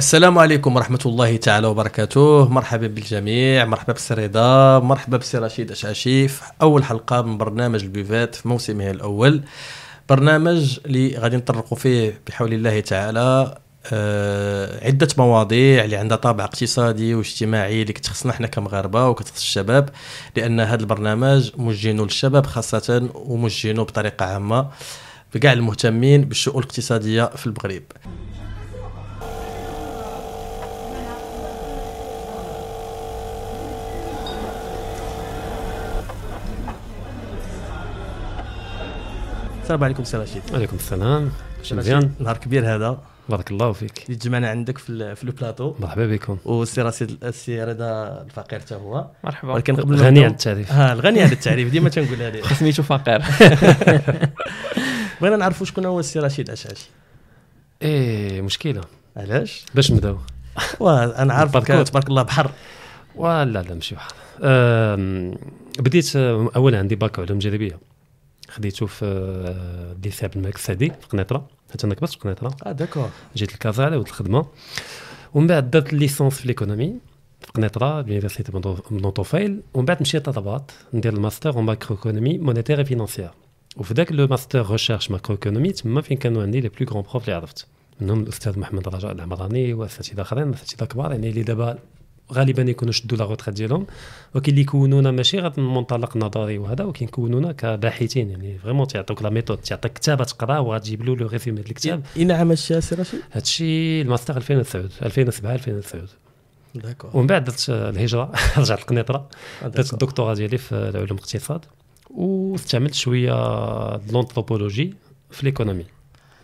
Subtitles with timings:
[0.00, 2.48] السلام عليكم ورحمة الله تعالى وبركاته.
[2.48, 3.64] مرحبا بالجميع.
[3.64, 6.42] مرحبا بسي رضا مرحبا بسي رشيد أشعشيف.
[6.62, 9.42] أول حلقة من برنامج البيفات في موسمه الأول.
[10.08, 13.58] برنامج اللي غادي نطرقوا فيه بحول الله تعالى
[13.92, 19.88] آه عدة مواضيع اللي عندها طابع اقتصادي واجتماعي اللي كتخصنا حنا كمغاربة وكتخص الشباب
[20.36, 24.66] لأن هذا البرنامج موجهينه للشباب خاصة وموجهينه بطريقة عامة
[25.34, 27.82] بكاع المهتمين بالشؤون الاقتصادية في المغرب.
[39.70, 40.42] السلام عليكم سي رشيد.
[40.52, 41.30] وعليكم السلام.
[41.72, 42.98] مزيان؟ نهار كبير هذا.
[43.28, 44.04] بارك الله فيك.
[44.06, 45.74] اللي تجمعنا عندك في في البلاطو.
[45.80, 46.36] مرحبا بكم.
[46.44, 49.06] والسي رشيد السي رضا الفقير حتى هو.
[49.24, 49.52] مرحبا.
[49.52, 50.72] ولكن قبل غني عن التعريف.
[50.72, 53.18] آه الغني عن التعريف ديما تنقولها ليه سميتو فقير.
[55.20, 56.90] بغينا نعرفوا شكون هو السي رشيد اشعشي
[57.82, 58.80] إيه مشكلة.
[59.16, 60.18] علاش؟ باش نبدأو؟
[60.80, 61.54] وأنا عارفك.
[61.54, 61.84] Parcours.
[61.84, 62.50] تبارك الله بحر.
[63.16, 63.96] ولا لا ماشي
[64.42, 65.34] آم،
[65.78, 67.89] بديت أولا عندي باك علوم تجريبية.
[68.50, 72.56] خديته في آه، ال lycée عبد الملك السعدي في قنيطره حتى أنا كبرت في قنيطره
[72.66, 73.10] آه d'accord.
[73.36, 74.46] جيت لكازا على ود الخدمة.
[75.34, 76.94] ومن بعد درت ال licence في l'économie
[77.40, 78.52] في قنيطره ب université
[78.90, 83.30] بن طوفيل ومن بعد مشيت لرباط ندير ال master en macroéconomie monétaire financière
[83.76, 87.36] وفي ذاك le master recherche macroéconomie تما فين كانوا عندي les plus grands profs اللي
[87.36, 87.66] عرفت.
[88.00, 91.78] منهم الأستاذ محمد رجاء العمراني وأساتذة أخرين أساتذة كبار يعني اللي دابا
[92.32, 93.86] غالبا يكونوا شدوا la retraite ديالهم.
[94.34, 98.30] ولكن اللي يكونونا ماشي غير من منطلق نظري وهذا ولكن يكونونا كباحثين.
[98.30, 102.02] يعني vraiment تيعطوك la méthode تيعطيك كتاب تقرا وغتجيب له le résumé ديال الكتاب.
[102.16, 106.02] اينا عام هادشي سي رشيد؟ هادشي الماستر 2009 2007 2009
[106.74, 107.10] d'accord.
[107.14, 109.28] ومن بعد درت الهجرة رجعت لقنيطره
[109.62, 109.92] آه، درت.
[109.92, 111.64] الدكتوراه ديالي في علوم الاقتصاد.
[112.10, 113.32] واستعملت شوية
[114.12, 114.94] l'anthropologie
[115.30, 115.84] في l'économie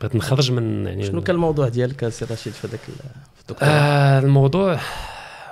[0.01, 2.95] بغيت نخرج من يعني شنو كان الموضوع ديالك سي رشيد في هذاك ال-
[3.35, 4.81] في الدكتوراه؟ آه الموضوع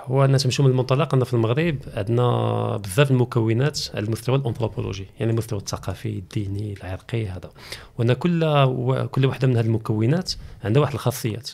[0.05, 5.33] هو أن تمشيو من المنطلق أن في المغرب عندنا بزاف المكونات على المستوى الأنثروبولوجي يعني
[5.33, 7.51] المستوى الثقافي الديني العرقي هذا.
[7.99, 10.33] وأن كل و- كل واحدة من هذه المكونات
[10.65, 11.51] عندها واحد الخاصيات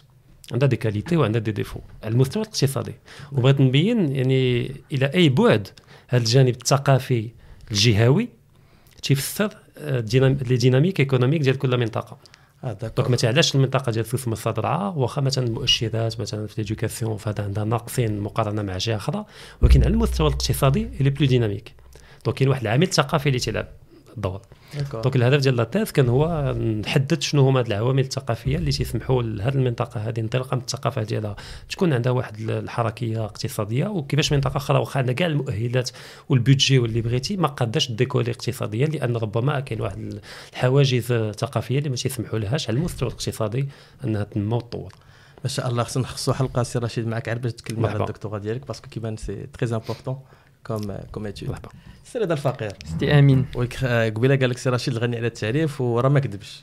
[0.52, 1.80] عندها des qualités وعندها دي ديفو.
[2.02, 2.94] على المستوى الاقتصادي.
[3.32, 5.68] وبغيت نبين يعني إلى أي بعد
[6.08, 7.28] هذا الجانب الثقافي
[7.70, 8.28] الجهوي
[9.02, 10.00] تيفسر آه،
[10.40, 12.16] dynamique économique ديال كل منطقة.
[12.64, 17.64] donc مثلا علاش المنطقة ديال سوس مصادرعه واخا مثلا المؤشرات مثلا في l'éducation فهذا عندها
[17.64, 19.24] ناقصين مقارنة مع جهة أخرى
[19.62, 21.74] ولكن على المستوى الاقتصادي اللي plus dynamique
[22.24, 23.68] donc كاين واحد العامل ثقافي اللي تيلعب
[24.16, 24.40] الدور.
[24.92, 26.52] donc الهدف ديال la thèse كان هو
[26.84, 31.36] نحدد شنو هما العوامل الثقافية اللي تيسمحوا لهذه المنطقة هذه انطلاقا من الثقافة ديالها
[31.68, 35.90] تكون عندها واحد الحركية اقتصادية وكيفاش منطقة أخرى واخا عندها كاع المؤهلات
[36.28, 40.20] وال budget واللي بغيتي ما قاداش décoller اقتصاديا لأن ربما كاين واحد
[40.52, 43.68] الحواجز الثقافية اللي ما تيسمحوا لهاش على المستوى الاقتصادي
[44.04, 44.92] انها تنمى وتطور
[45.44, 48.00] ما شاء الله خصنا نخصصوا حلقة سي رشيد معك عاد باش تكلموا على.
[48.00, 50.18] الدكتوراه ديالك parce que كيبان c'est très important
[50.66, 51.56] comme comme étude
[52.04, 52.72] سي رضا الفقير.
[52.84, 53.46] ستي آمين.
[53.84, 56.62] آه، قبيلة قال لك سي رشيد الغني على التعريف وراه ما كذبش.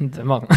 [0.14, 0.42] زعما.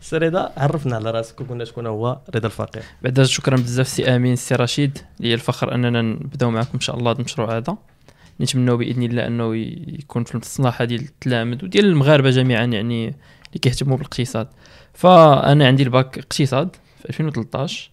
[0.00, 2.82] سي رضا عرفنا على راسك وقلنا شكون هو رضا الفقير.
[3.02, 4.98] بعدا شكرا بزاف سي آمين سي رشيد.
[5.20, 7.76] لي الفخر أننا نبدأو معكم إن شاء الله هذا المشروع هذا.
[8.40, 9.56] نتمنوا بإذن الله أنه
[9.98, 14.48] يكون في المصلحة ديال التلامذ وديال المغاربة جميعا يعني اللي كيهتموا بالاقتصاد
[14.94, 17.90] فأنا عندي الباك اقتصاد في 2013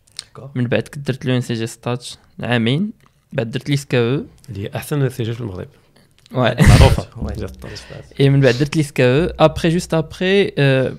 [0.56, 2.92] من بعد كنت درت l'ENCG stage عامين
[3.34, 4.00] بعد درت l'ISCAE
[4.50, 5.68] اللي هي أحسن نتيجة في المغرب.
[6.36, 7.08] أو معروفة.
[8.20, 10.52] اي من بعد درت l'ISCAE après juste après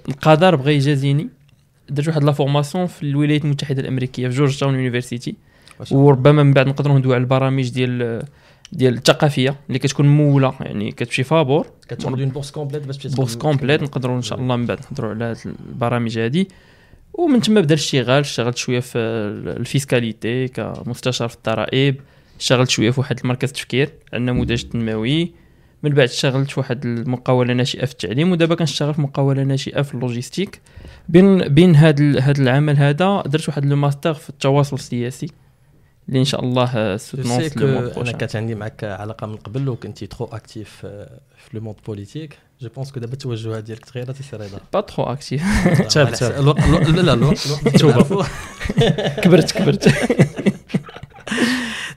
[0.08, 1.28] القدر بغى يجازيني.
[1.88, 5.34] درت واحد la formation في الولايات المتحدة الأمريكية في Georgetown University.
[5.90, 8.22] وربما من بعد نقدروا ندوي على البرامج ديال
[8.72, 11.66] ديال الثقافيه اللي كتكون مولة يعني كتمشي فابور.
[11.88, 15.24] كتعمل une bourse complète باش bourse complète نقدروا إن شاء الله من بعد نهضروا على
[15.24, 15.36] هاد
[15.68, 16.46] البرامج هذه
[17.14, 18.98] ومن تما بدا الاشتغال اشتغلت شوية في
[19.56, 21.96] ال fiscalité كمستشار في الضرائب
[22.38, 25.32] اشتغلت شوية في واحد المركز تفكير على النموذج التنموي
[25.82, 29.94] من بعد اشتغلت في واحد المقاولة ناشئه في التعليم ودابا كنشتغل في مقاولة ناشئة في
[29.94, 30.60] اللوجيستيك.
[31.08, 35.26] بين بين هاد ال- هاد العمل هذا درت واحد le master في التواصل السياسي
[36.08, 36.96] اللي إن شاء الله
[37.94, 41.76] que أنا كانت عندي معك علاقة من قبل وكنتي très active آه، في le monde
[41.86, 45.42] politique je pense que دابا التوجهات ديالك تغيرت سي رضا pas trop actif
[45.94, 46.44] تاب، تاب.
[46.96, 47.48] لا لا الوقت-.
[49.24, 49.88] كبرت كبرت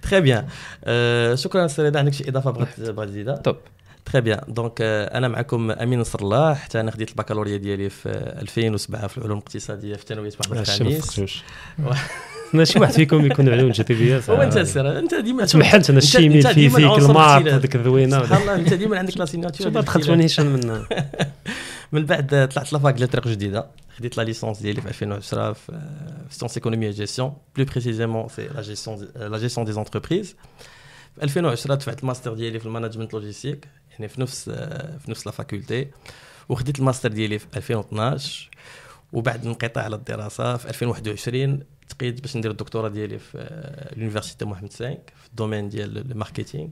[0.01, 0.47] تري بيان
[1.35, 3.55] شكرا سي رضا عندك شي إضافة بغات بغات تزيدها؟ توب
[4.05, 8.41] تري بيان دونك أنا معكم أمين نصر الله حتى أنا خديت البكالوريا ديالي في آه،
[8.41, 11.43] 2007 في العلوم الاقتصادية في ثانويه محمد الخامس
[12.53, 16.39] أنا شي واحد فيكم يكون علوم جاذبيات هو أنت سير أنت ديما تمحلت أنا الشيمي
[16.39, 17.53] المارت الاختلاف.
[17.53, 18.19] هذيك الذوينة.
[18.19, 20.83] سبحان الله أنت ديما عندك لا سيناتور شوف دخلت شوني هشام من
[21.91, 23.67] من بعد طلعت la fac ديال طريق جديدة.
[23.97, 25.71] خديت la licence ديالي في 2010 في
[26.29, 30.35] في sciences économie gestion plus précisément c'est la gestion la gestion des entreprises
[31.15, 34.49] في 2010 دفعت الماستر ديالي في ال management logistique يعني في نفس
[34.99, 35.87] في نفس la faculté
[36.49, 38.49] وخديت الماستر ديالي في 2012
[39.13, 41.59] وبعد انقطاع على الدراسة في 2021
[41.89, 43.37] تقيت باش ندير الدكتوراه ديالي في
[43.97, 46.69] l'université محمد cinq في ال domaine ديال ال marketing.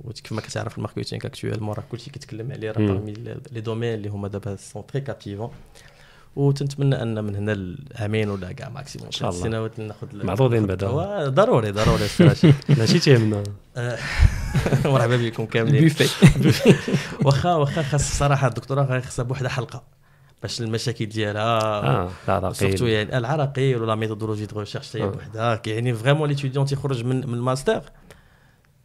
[0.00, 2.86] وكيف ما كتعرف ال marketing actuellement راه كلشي كيتكلم عليه راه مم.
[2.86, 3.12] parmi
[3.52, 5.50] les domaines اللي هما دابا sont très captivants
[6.36, 9.42] وتنتمنى أن من هنا لعامين ولا كاع maximum إن شاء الله.
[9.42, 10.90] سنوات ناخذ معذورين بعدا.
[10.90, 12.08] بعدا ضروري ضروري
[12.78, 13.42] ماشي تيهمنا
[13.76, 13.98] آه،
[14.84, 15.82] مرحبا بكم كاملين.
[16.36, 16.74] البوفي
[17.24, 19.97] واخا واخا خاص الصراحه الدكتوراه خاصها بوحده حلقة.
[20.42, 22.52] باش المشاكل ديالها.
[22.52, 25.06] surtout la يعني العراقيل و la méthodologie de recherche حتى هي آه.
[25.06, 25.62] بوحدها.
[25.66, 27.82] يعني vraiment l'étudiant تيخرج من من الماستر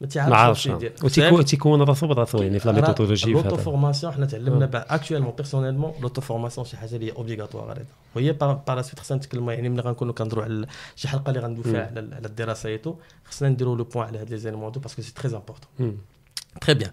[0.02, 4.98] ما يدير وتيكون تيكون راسو براسو يعني في la méthodologie l'auto formation حنا تعلمنا آه.
[4.98, 7.86] actuellement personnellement l'auto formation شي حاجة اللي هي obligatoire هذا
[8.16, 11.92] وهي par suite خصنا نتكلموا يعني ملي غنكونوا كندروا على شي حلقة اللي غندوي فيها.
[11.96, 12.96] على الدراسة et tout
[13.26, 15.98] خصنا نديروا le point على هاد les éléments de parce que c'est très important.
[16.62, 16.92] Très bien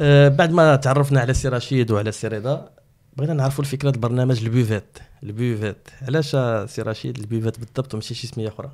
[0.00, 2.70] آه، بعد ما تعرفنا على سي رشيد وعلى سي رضا
[3.18, 7.94] بغينا نعرفوا الفكرة البرنامج ال buvette ال buvette علاش آه، سي رشيد؟ ال buvette بالضبط
[7.94, 8.70] وماشي شي سمية أخرى.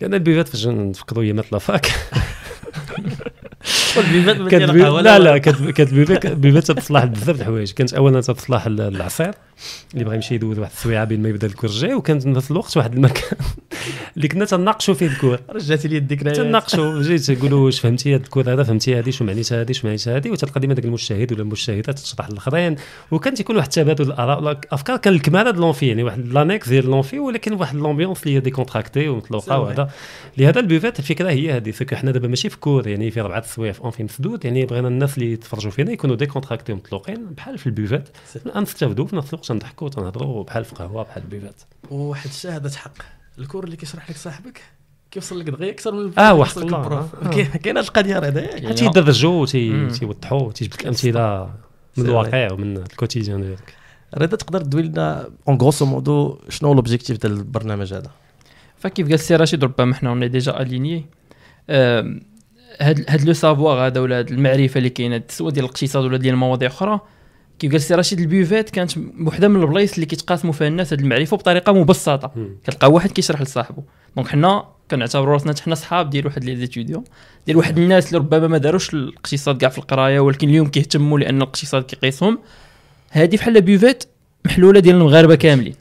[0.00, 1.86] لأن ال buvette فاش نفكروا ايامات la fac
[4.50, 7.72] كانت ديال لا لا كانت كانت buvette buvette تتصلح بزاف د الحوايج.
[7.72, 9.30] كانت اولا تتصلح ال- العصير
[9.94, 12.76] اللي بغى يمشي يدوز واحد السويعة بين ما يبدا ال cours جاي وكانت نفس الوقت
[12.76, 13.38] واحد المكان.
[14.16, 15.38] اللي كنا تناقشوا فيه ال cours.
[15.50, 16.36] رجعتي لي الذكريات.
[16.36, 19.86] تناقشوا جيت تقولوا واش فهمتي هذا ال cours هذا فهمتي هذه شو معنيتها هذه شو
[19.86, 22.76] معنيتها هذه وتلقى ديما ذاك المجتهد ولا المجتهده تشرح الاخرين
[23.10, 27.18] وكان تيكون واحد تبادل الآراء الافكار كان الكمال د l'amphi يعني واحد l'annexe ديال l'amphi
[27.18, 29.58] ولكن واحد l'ambiance اللي هي décontractée ومطلوقه.
[29.60, 29.90] وهذا.
[30.38, 33.20] لهذا ال buvette الفكرة هي هذه parce que حنا دابا ماشي في cours يعني في
[33.20, 37.58] ربعة السوايع في amphi مسدود يعني بغينا الناس اللي يتفرجوا فينا يكونوا décontractés ومطلوقين بحال
[37.58, 38.08] في ال buvette.
[38.56, 42.92] نستافدوا في نفس الوقت نضحكوا وتنهضروا بحال في قهوة بحال البيفات وواحد الشهاده حق
[43.38, 44.60] ال cours اللي كيشرح لك صاحبك
[45.10, 47.14] كيوصل لك دغيا أكثر من كيوصل واحد لك الله، ال prof.
[47.14, 47.30] آه.
[47.30, 48.74] كاين كاين هاد القضية راه ياك يعني.
[48.74, 49.46] تيدرجوا.
[49.88, 51.50] تيوضحوا تيجيب لك أمثلة
[51.96, 53.74] من الواقع ومن ال quotidien ديالك.
[54.14, 58.10] رضا تقدر تدوي لنا en grosso modo شنو l'objectif ديال البرنامج هذا؟
[58.78, 61.06] فكيف قال السي رشيد ربما حنا on a déjà aligné
[62.80, 66.36] هاد هاد le savoir هذا ولا هاد المعرفة اللي كاينة سواء ديال الاقتصاد ولا ديال
[66.36, 67.00] مواضيع أخرى
[67.58, 68.90] كيف قال السي رشيد ال buvette كانت
[69.26, 72.32] وحدة من البلايص اللي كيتقاسموا فيها الناس هاد المعرفة بطريقة مبسطة.
[72.64, 73.82] كتلقى واحد كيشرح لصاحبه
[74.16, 77.04] donc حنا كنعتبروا راسنا حنا صحاب ديال واحد les étudiants
[77.46, 81.36] ديال واحد الناس اللي ربما ما داروش الاقتصاد كاع في القراية ولكن اليوم كيهتموا لأن
[81.36, 82.38] الاقتصاد كيقيسهم.
[83.10, 84.04] هذه بحال buvette
[84.44, 85.74] محلولة ديال المغاربة كاملين.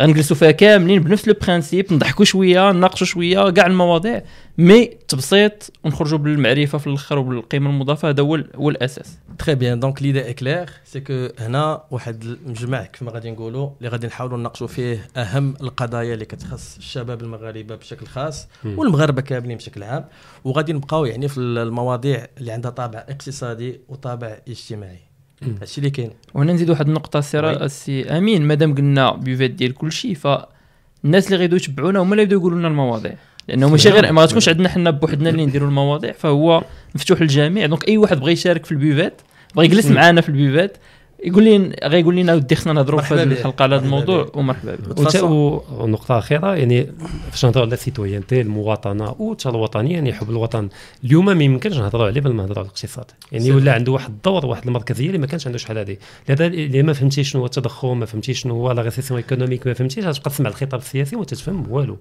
[0.00, 4.22] غنجلسوا فيها كاملين بنفس le principe نضحكوا شوية نناقشوا شوية كاع المواضيع.
[4.58, 9.18] mais تبسيط ونخرجوا بالمعرفة في الأخر وبالقيمة المضافة هذا هو هو الأساس.
[9.38, 13.70] très bien donc l'idée est claire c'est que هنا واحد المجمع كيف ما غادي نقولوا.
[13.78, 18.48] اللي غادي نحاولوا نناقشوا فيه أهم القضايا اللي كتخص الشباب المغاربة بشكل خاص.
[18.64, 20.04] والمغاربة كاملين بشكل عام.
[20.44, 25.07] وغادي نبقاو يعني في المواضيع اللي عندها طابع اقتصادي وطابع اجتماعي.
[25.42, 26.10] هادشي اللي كاين.
[26.34, 27.64] وهنا نزيد واحد النقطة oui.
[27.64, 32.38] السي أمين مادام قلنا buvette ديال كل شيء فالناس اللي غيدو يتبعونا هما اللي يبداو
[32.38, 33.14] يقولوا لنا المواضيع.
[33.48, 36.64] لأنه ماشي غير ما غاتكونش عندنا حنا بوحدنا اللي نديروا المواضيع فهو
[36.94, 37.66] مفتوح للجميع.
[37.66, 39.20] donc أي واحد بغى يشارك في ال buvette
[39.54, 39.86] بغى يجلس.
[39.86, 40.76] معنا في ال buvette
[41.24, 43.22] يقول لي غيقول لنا ودي خصنا نهضروا في هذه.
[43.22, 44.30] الحلقة على هذا الموضوع.
[44.34, 45.32] ومرحبا به de t- de toute façon.
[45.32, 46.86] و- ونقطة أخيرة يعني
[47.30, 50.68] فاش نهضروا على ال citoyenneté المواطنة وتا الوطنية يعني حب الوطن
[51.04, 53.72] اليوم ما يمكنش نهضروا عليه بلا ما نهضروا على الاقتصاد يعني ولا.
[53.74, 55.96] عنده واحد الدور واحد المركزية اللي ما كانش عنده شحال هذه
[56.28, 59.72] لهذا اللي ما فهمتيش شنو هو التضخم ما فهمتيش شنو هو la récession économique ما
[59.74, 61.96] فهمتيش غتبقى تسمع الخطاب السياسي وانت تفهم والو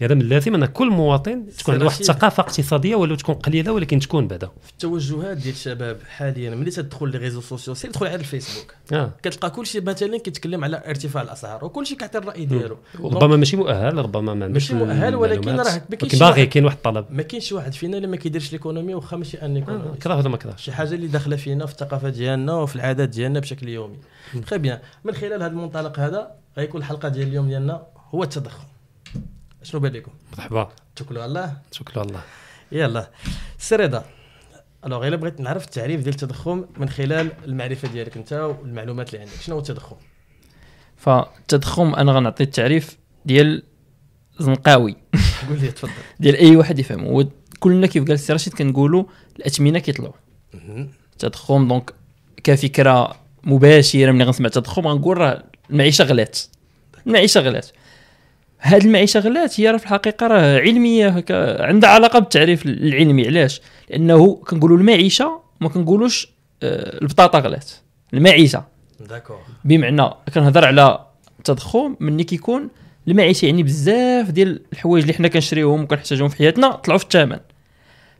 [0.00, 2.00] لهذا من اللازم أن كل مواطن تكون عنده واحد.
[2.00, 4.46] الثقافه اقتصادية ولو تكون قليلة ولكن تكون بعدا.
[4.62, 8.74] في التوجهات ديال الشباب حاليا ملي تدخل les réseaux sociaux سير دخل على الفيسبوك.
[8.92, 9.10] آه.
[9.22, 12.76] كتلقى كلشي مثلا كيتكلم على ارتفاع الأسعار وكلشي كيعطي الرأي ديالو.
[13.00, 15.50] ربما ماشي مؤهل ربما ما عندوش ماشي مؤهل، ولكن.
[15.50, 17.06] راه ما كاينش ولكن باغي واحد- كاين واحد الطلب.
[17.10, 20.16] ما كاينش شي واحد فينا اللي ما كيديرش l'économie واخا ماشي أن آه، économie كره
[20.16, 23.68] ولا ما كرهش شي حاجة اللي داخلة فينا في الثقافة ديالنا وفي العادات ديالنا بشكل
[23.68, 23.96] يومي.
[24.46, 27.82] très bien من خلال هذا المنطلق هذا غيكون الحلقة ديال اليوم ديالنا
[28.14, 28.64] هو التضخم
[29.62, 30.68] شنو بان لكم مرحبا.
[30.96, 32.20] توكلوا على الله شكرا الله
[32.72, 33.10] يلا.
[33.58, 34.04] سي رضا
[34.86, 39.40] alors إلا بغيت نعرف التعريف ديال التضخم من خلال المعرفة ديالك أنت والمعلومات اللي عندك.
[39.40, 39.96] شنو هو التضخم؟
[40.96, 43.62] فالتضخم أنا غنعطي التعريف ديال
[44.38, 44.96] زنقاوي.
[45.48, 45.92] قول لي تفضل.
[46.20, 49.04] ديال أي واحد يفهم كلنا كيف قال السي رشيد كنقولوا
[49.36, 50.12] الاثمنه كيطلعوا.
[51.12, 51.94] التضخم donc
[52.44, 56.38] كفكرة مباشرة ملي غنسمع التضخم غنقول راه المعيشة غلات.
[57.06, 57.66] المعيشة غلات.
[58.60, 61.24] هاد المعيشة غلات هي راه في الحقيقة راه علمية
[61.60, 66.28] عندها علاقة بالتعريف العلمي علاش؟ لأنه كنقولوا المعيشة ما كنقولوش
[66.62, 67.70] آه، البطاطا غلات
[68.14, 68.64] المعيشة.
[69.00, 69.38] d'accord.
[69.64, 71.06] بمعنى كنهضر على
[71.38, 72.68] التضخم ملي كيكون
[73.08, 77.38] المعيشة يعني بزاف ديال الحوايج اللي حنا كنشريوهم وكنحتاجوهم في حياتنا طلعوا في الثمن.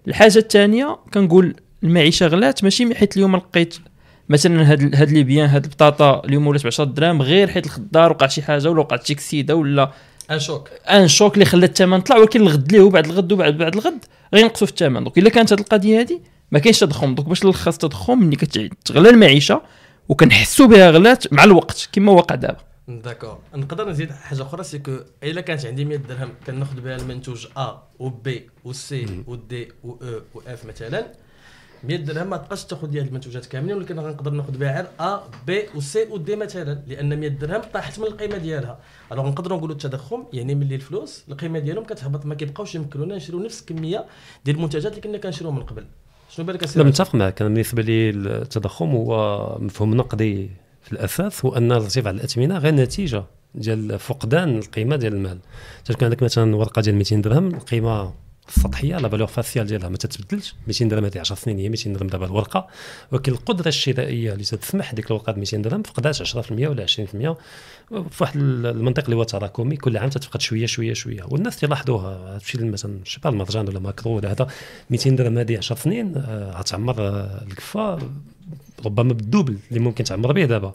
[0.08, 3.78] الحاجة الثانية كنقول المعيشة غلات ماشي حيت اليوم لقيت
[4.28, 8.10] مثلا هاد هاد les biens هاد البطاطا اليوم ولات ب 10 دراهم غير حيت الخضار
[8.10, 9.92] وقع شي حاجة ولا وقعت شي كسيدة ولا
[10.30, 10.68] un choc.
[10.90, 14.66] un choc اللي خلى الثمن طلع ولكن الغد ليه وبعد الغد وبعد بعد الغد غينقصوا
[14.66, 15.04] في الثمن.
[15.04, 16.20] donc إلا كانت هاد القضية هادي
[16.50, 19.62] ما كاينش تضخم donc باش نلخص التضخم ملي كتغلى المعيشة
[20.08, 22.56] وكنحسوا بها غلات مع الوقت كما وقع دابا.
[22.88, 27.46] d'accord نقدر نزيد حاجة أخرى c'est que إلا كانت عندي 100 درهم كناخذ بها المنتوج
[27.56, 31.12] A و B و C و D و E و F مثلا.
[31.84, 35.66] 100 درهم ما تبقاش تاخذ ديال المنتوجات كاملين ولكن غنقدر ناخذ بها غير A B
[35.74, 38.78] و C و D مثلا لأن 100 درهم طاحت من القيمة ديالها.
[39.12, 43.60] alors نقدروا نقولوا التضخم يعني ملي الفلوس القيمة ديالهم كتهبط ما كيبقاوش يمكنونا نشريو نفس
[43.60, 44.04] الكمية
[44.44, 45.84] ديال المنتجات اللي كنا كنشريو من قبل.
[46.30, 50.50] شنو بالك اسير متفق معك أنا بالنسبة لي التضخم هو مفهوم نقدي
[50.82, 55.38] في الأساس هو أن ارتفاع الاثمنه غير نتيجة ديال فقدان القيمة ديال المال.
[55.84, 58.12] تكون عندك مثلا ورقة ديال 200 درهم القيمة
[58.56, 60.54] السطحية la valeur faciale ديالها ما تتبدلش.
[60.66, 62.66] 200 درهم هذه 10 سنين هي 200 درهم دابا الورقة.
[63.12, 67.36] ولكن القدرة الشرائية اللي تسمح ديك الورقه ب 200 درهم فقدات 10% ولا 20%
[67.90, 71.22] في واحد المنطق اللي هو تراكمي كل عام تتفقد شوية شوية شوية.
[71.28, 74.46] والناس تلاحظوها تمشي مثلا شي با المرجان ولا ماكرو ولا هذا
[74.90, 77.98] 200 درهم هذه 10 سنين آه، غتعمر آه، الكفه
[78.86, 80.72] ربما بالدوبل اللي ممكن تعمر به دابا.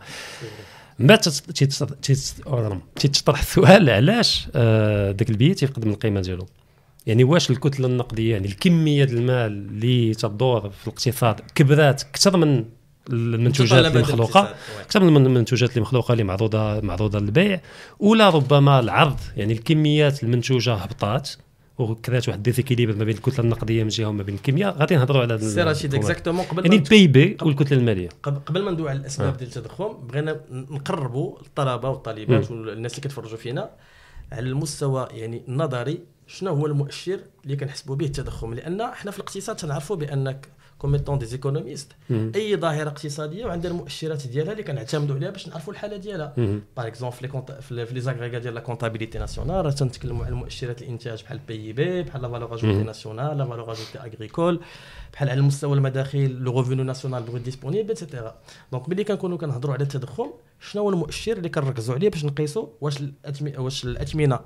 [2.48, 6.48] أوه، تيتطرح السؤال علاش آه، داك البيت تيفقد من القيمة ديالو؟
[7.06, 12.66] يعني واش الكتلة النقدية؟ يعني الكمية ديال المال اللي تدور في الاقتصاد كبرات أكثر من
[13.10, 17.62] المنتوجات اللي مخلوقه أكثر من المنتوجات اللي مخلوقه اللي معروضه معروضة للبيع.
[18.00, 21.30] ولا ربما العرض يعني الكميات المنتوجة هبطات
[21.78, 24.70] وكرات واحد déséquilibre ما بين الكتلة النقدية من جهة وما بين الكمية.
[24.70, 28.10] غادي نهضروا على سي رشيد exactement قبل يعني ال PIB والكتلة المالية.
[28.24, 29.38] قبل ما ندوي على الأسباب آه.
[29.38, 33.70] ديال التضخم بغينا نقربوا الطلبة والطالبات والناس اللي كيتفرجوا فينا
[34.32, 39.56] على المستوى يعني النظري شنو هو المؤشر اللي كنحسبوا به التضخم لأن إحنا في الاقتصاد
[39.56, 40.48] تنعرفوا بأنك
[40.80, 41.92] comme étant des économistes.
[42.12, 46.34] أي ظاهرة اقتصادية وعندها المؤشرات ديالها اللي كنعتمدوا عليها باش نعرفوا الحالة ديالها.
[46.78, 50.36] par exemple في les comptes في les agrégats ديال la comptabilité nationale راه تنتكلموا على
[50.36, 52.84] مؤشرات الإنتاج بحال ال PIB بحال la valeur ajoutée.
[52.84, 54.60] nationale la valeur ajoutée agricole
[55.14, 58.36] بحال على مستوى المداخيل le revenu national brut disponible et cetera
[58.72, 60.30] donc ملي كنكونوا كنهضروا على التضخم
[60.60, 63.58] شنو هو المؤشر اللي كنركزوا عليه باش نقيسوا واش الأثمـ...
[63.58, 64.40] واش الاثمنه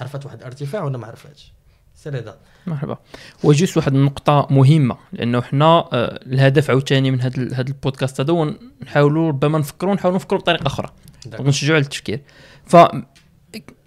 [0.00, 1.52] عرفت واحد الارتفاع ولا ما عرفتش.
[1.94, 2.36] سي رضا
[2.66, 2.98] مرحبا.
[3.44, 8.32] و juste واحد النقطة مهمة لأنه حنا آه، الهدف عاوتاني من هذا هذا البودكاست هذا
[8.32, 10.88] هو نحاولوا ربما نفكروا نحاولوا نفكروا بطريقة أخرى.
[11.24, 11.38] D'accord.
[11.38, 12.20] donc نشجعوا على التفكير.
[12.66, 12.76] ف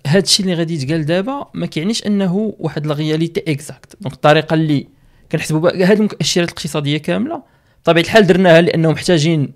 [0.07, 4.53] هذا الشيء اللي غادي يتقال دابا ما كيعنيش أنه واحد la réalité exacte donc الطريقة
[4.53, 4.87] اللي
[5.31, 7.43] كنحسبوا بها هذه المؤشرات الاقتصادية كاملة
[7.83, 9.53] بطبيعه الحال درناها لأنه محتاجين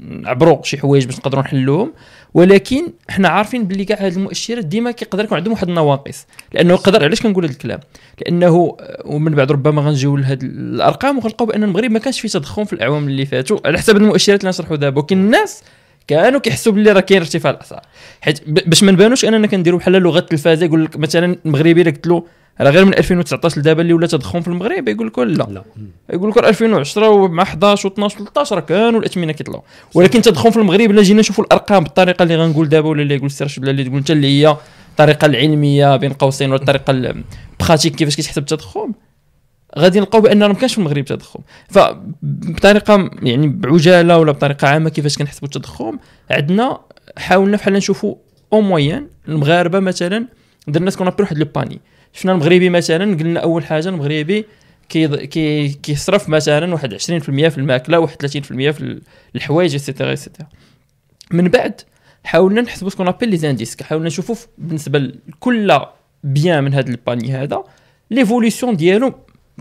[0.00, 1.92] نعبروا شي حوايج باش نقدروا نحلوهم.
[2.34, 6.26] ولكن حنا عارفين باللي كاع هاد المؤشرات ديما كيقدر يكون عندهم واحد النواقص.
[6.52, 7.80] لأنه يقدر علاش كنقول هذا الكلام؟
[8.20, 12.72] لأنه ومن بعد ربما غنجيو لهاد الأرقام وغنلقاو بأن المغرب ما كانش فيه تضخم في
[12.72, 15.00] الأعوام اللي فاتوا على حسب المؤشرات اللي نشرحوا دابا.
[15.00, 15.62] ولكن الناس
[16.08, 17.82] كانوا كيحسوا باللي راه كاين ارتفاع الأسعار.
[18.20, 22.24] حيت باش ما نبانوش أننا كنديروا بحال لغة التلفازه يقول لك مثلا المغربي قلت له
[22.60, 25.24] راه غير من 2019 لدابا اللي ولا تضخم في المغرب يقول لك لا.
[25.24, 25.62] لا.
[26.12, 29.62] يقول لك 2010 ومع 11 و12 و13 راه كانوا الأثمنة كيطلعوا.
[29.94, 33.26] ولكن التضخم في المغرب الا جينا نشوفوا الأرقام بالطريقة اللي غنقول دابا ولا اللي يقول
[33.26, 34.56] السي رشيد ولا اللي تقول انت اللي هي
[34.90, 38.92] الطريقة العلمية بين قوسين ولا الطريقة البراتيك كيفاش كيتحسب التضخم.
[39.78, 41.40] غادي نلقاو بان راه ما كانش في المغرب تضخم.
[41.68, 45.98] فبطريقه يعني بعجالة ولا بطريقة عامة كيفاش كنحسبوا التضخم
[46.30, 46.80] عندنا
[47.16, 48.14] حاولنا بحال نشوفوا
[48.52, 50.26] au moins المغاربة مثلا
[50.68, 51.80] درنا ce qu'on appelle واحد le panier.
[52.12, 54.44] شفنا المغربي مثلا قلنا أول حاجة المغربي
[54.88, 59.00] كي كي كيصرف مثلا واحد 20% في الماكلة واحد 30% في
[59.36, 60.46] الحوايج et cetera et cetera
[61.30, 61.80] من بعد
[62.24, 65.80] حاولنا نحسبوا ce qu'on appelle les indices حاولنا نشوفوا بالنسبة لكل
[66.24, 67.64] bien من هذا ال panier هذا
[68.10, 69.14] l'évolution ديالو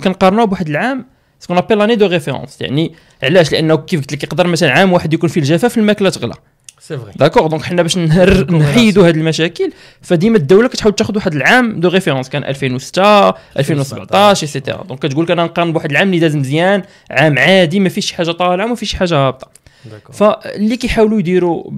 [0.04, 1.06] كنقارنوه بواحد العام
[1.40, 2.94] ce qu'on appelle l'année de référence يعني
[3.24, 6.34] علاش؟ لأنه كيف قلت لك يقدر مثلا عام واحد يكون فيه الجفاف الماكلة تغلى.
[6.82, 9.72] c'est vrai d'accord donc حنا باش نهر نحيدوا هذه المشاكل.
[10.02, 15.26] فديما الدولة كتحاول تاخذ واحد العام de référence كان 2006 2017 et cetera donc كتقول
[15.26, 18.66] لك أنا نقارن بواحد العام اللي داز مزيان عام عادي ما فيش شي حاجة طالعة
[18.66, 19.48] وما فيش شي حاجة هابطة.
[19.92, 21.72] d'accord فاللي كيحاولوا يديروا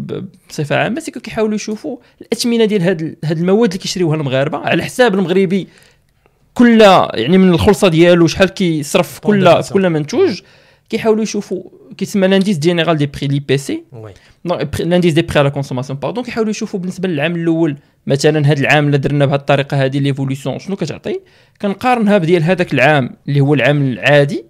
[0.49, 4.83] بصفة عامة c'est que كيحاولوا يشوفوا الاثمنه ديال هاد هاد المواد اللي كيشريوها المغاربة على
[4.83, 5.67] حساب المغربي.
[6.53, 6.81] كل
[7.13, 10.41] يعني من الخلصة ديالو شحال كيصرف في كل في كل منتوج
[10.89, 11.63] كيحاولوا يشوفوا
[11.97, 13.83] كيسمى l'indice général des prix l'IPC
[14.79, 17.77] l'indice des prix à la consommation pardon كيحاولوا يشوفوا بالنسبة للعام الأول.
[18.07, 21.19] مثلا هذا العام اللي درنا بهذه الطريقة هذه l'évolution شنو كتعطي؟
[21.61, 24.45] كنقارنها بديال هذاك العام اللي هو العام العادي.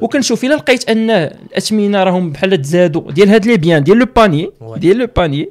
[0.00, 4.50] وكنشوف إلا لقيت أن الأثمنة راهم بحال تزادوا ديال هاد les biens ديال le panier.
[4.76, 5.48] ديال le panier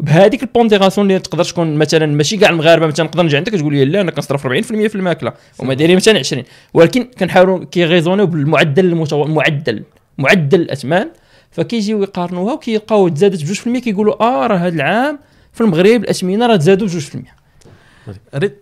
[0.00, 3.74] بهذيك ال pondération اللي تقدر تكون مثلا ماشي كاع المغاربة مثلا نقدر نجي عندك تقول
[3.74, 6.42] لي لا أنا كنصرف 40% في الماكلة وما دايرين مثلا 20
[6.74, 9.24] ولكن كنحاولوا كي raisonner يو بالمعدل المتو...
[9.24, 9.82] معدل
[10.18, 11.10] معدل الأثمان
[11.50, 15.18] فكيجيو يقارنوها وكيلقاو تزادت ب 2% كيقولوا آه راه هذا العام
[15.52, 17.38] في المغرب الأثمنة راه تزادوا ب 2%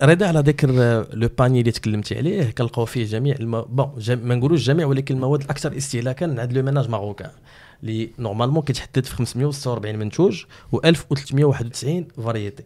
[0.03, 0.71] رضا على ذكر
[1.13, 3.61] le panier اللي تكلمتي عليه كنلقاو فيه جميع الم...
[3.61, 4.19] bon جم...
[4.19, 7.31] ما نقولوش جميع ولكن المواد الأكثر استهلاكا عند le ménage marocain
[7.83, 12.63] اللي normalement كيتحدد في 546 منتوج و 1391 variétés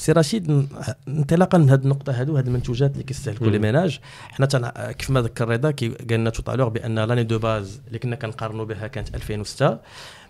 [0.00, 0.68] سي رشيد
[1.08, 4.00] انطلاقا من هذه النقطة هذو هذه المنتوجات اللي كيستهلكوا les ménages.
[4.28, 4.68] حنا تن...
[4.90, 8.86] كيف ما ذكر رضا كي قالنا tout بأن l'année de base اللي كنا كنقارنوا بها
[8.86, 9.78] كانت 2006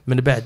[0.07, 0.45] من بعد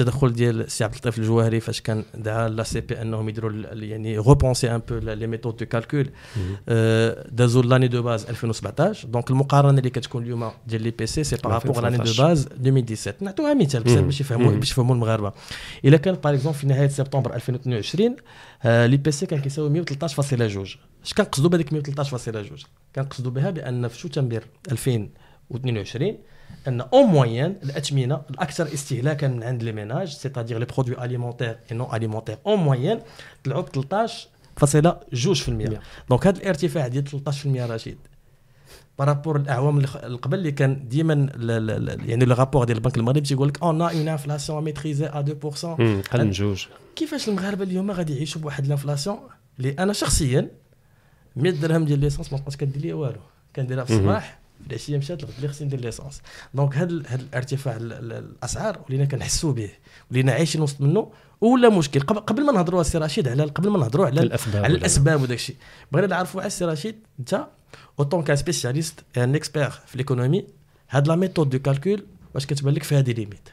[0.00, 4.82] التدخل ديال السي عبد اللطيف الجواهري فاش كان دعا l'HCP انهم يديروا يعني repenser un
[4.88, 6.10] peu les méthodes de calcul
[7.32, 11.82] دازوا l'année de base 2017 donc المقارنة اللي كتكون اليوم ديال l'IPC c'est par rapport
[11.82, 15.32] l'année de base 2017 نعطوها مثال باش يفهموا باش يفهموا المغاربة.
[15.84, 18.16] إلا كان par exemple في نهاية سبتمبر 2022
[18.64, 19.96] l'IPC كان كيساوي 113.2
[21.04, 26.16] اش كنقصدوا بهذيك 113.2 كنقصدوا بها بأن في شتنبر 2022
[26.68, 31.76] أن au moins الاثمنه الأكثر استهلاكا من عند les ménages c'est-à-dire les produits alimentaires et
[31.76, 33.00] non alimentaires au moins
[33.44, 33.68] طلعوا ب
[34.62, 35.78] 13.2%
[36.10, 37.98] donc هذا الارتفاع ديال 13% رشيد
[38.98, 41.14] par rapport الاعوام اللي قبل اللي كان ديما
[42.04, 45.24] يعني le rapport ديال البنك المغربي تيقول لك on on inflation maîtrisée à
[45.62, 45.64] 2%
[46.12, 49.18] قل جوج كيفاش المغاربة اليوم غادي يعيشوا بواحد ال inflation؟
[49.58, 50.50] اللي أنا شخصيا
[51.36, 53.20] 100 درهم ديال l'essence ما بقاش كدير لي والو.
[53.56, 56.22] كنديرها في الصباح العشيه مشات لغد لي خصني ندير l'essence.
[56.54, 59.70] donc هذا هذا الارتفاع الأسعار ولينا كنحسوا به
[60.10, 62.00] ولينا عايشين وسط منه ولا مشكل.
[62.00, 65.56] قبل ما نهضروا السي رشيد على قبل ما نهضروا على الأسباب على الأسباب وداك الشيء.
[65.92, 67.46] بغينا نعرفوا على السي رشيد انت
[67.98, 70.46] en tant que spécialiste un expert في l'économie
[70.90, 73.48] هاد la méthode de calcul واش كتبان لك فيها des limites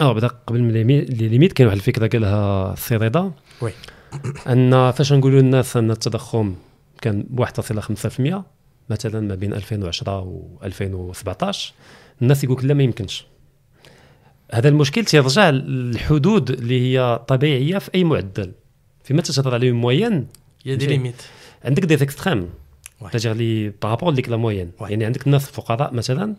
[0.00, 3.32] آه بدأ قبل من les limites كاين واحد الفكرة قالها السي رضا.
[3.60, 3.72] oui.
[4.46, 6.54] أن فاش نقولوا للناس أن التضخم
[7.02, 8.42] كان ب 1.5%
[8.90, 11.72] مثلا ما بين 2010 و 2017
[12.22, 13.26] الناس يقول لا ما يمكنش.
[14.52, 18.52] هذا المشكل تيرجع للحدود اللي هي طبيعية في أي معدل.
[19.04, 20.26] فيما تتهضر على moyenne
[20.64, 21.22] y a des limites
[21.64, 22.48] عندك des extrêmes
[23.12, 26.34] تاجر لي par rapport ليك la moyenne يعني عندك الناس الفقراء مثلا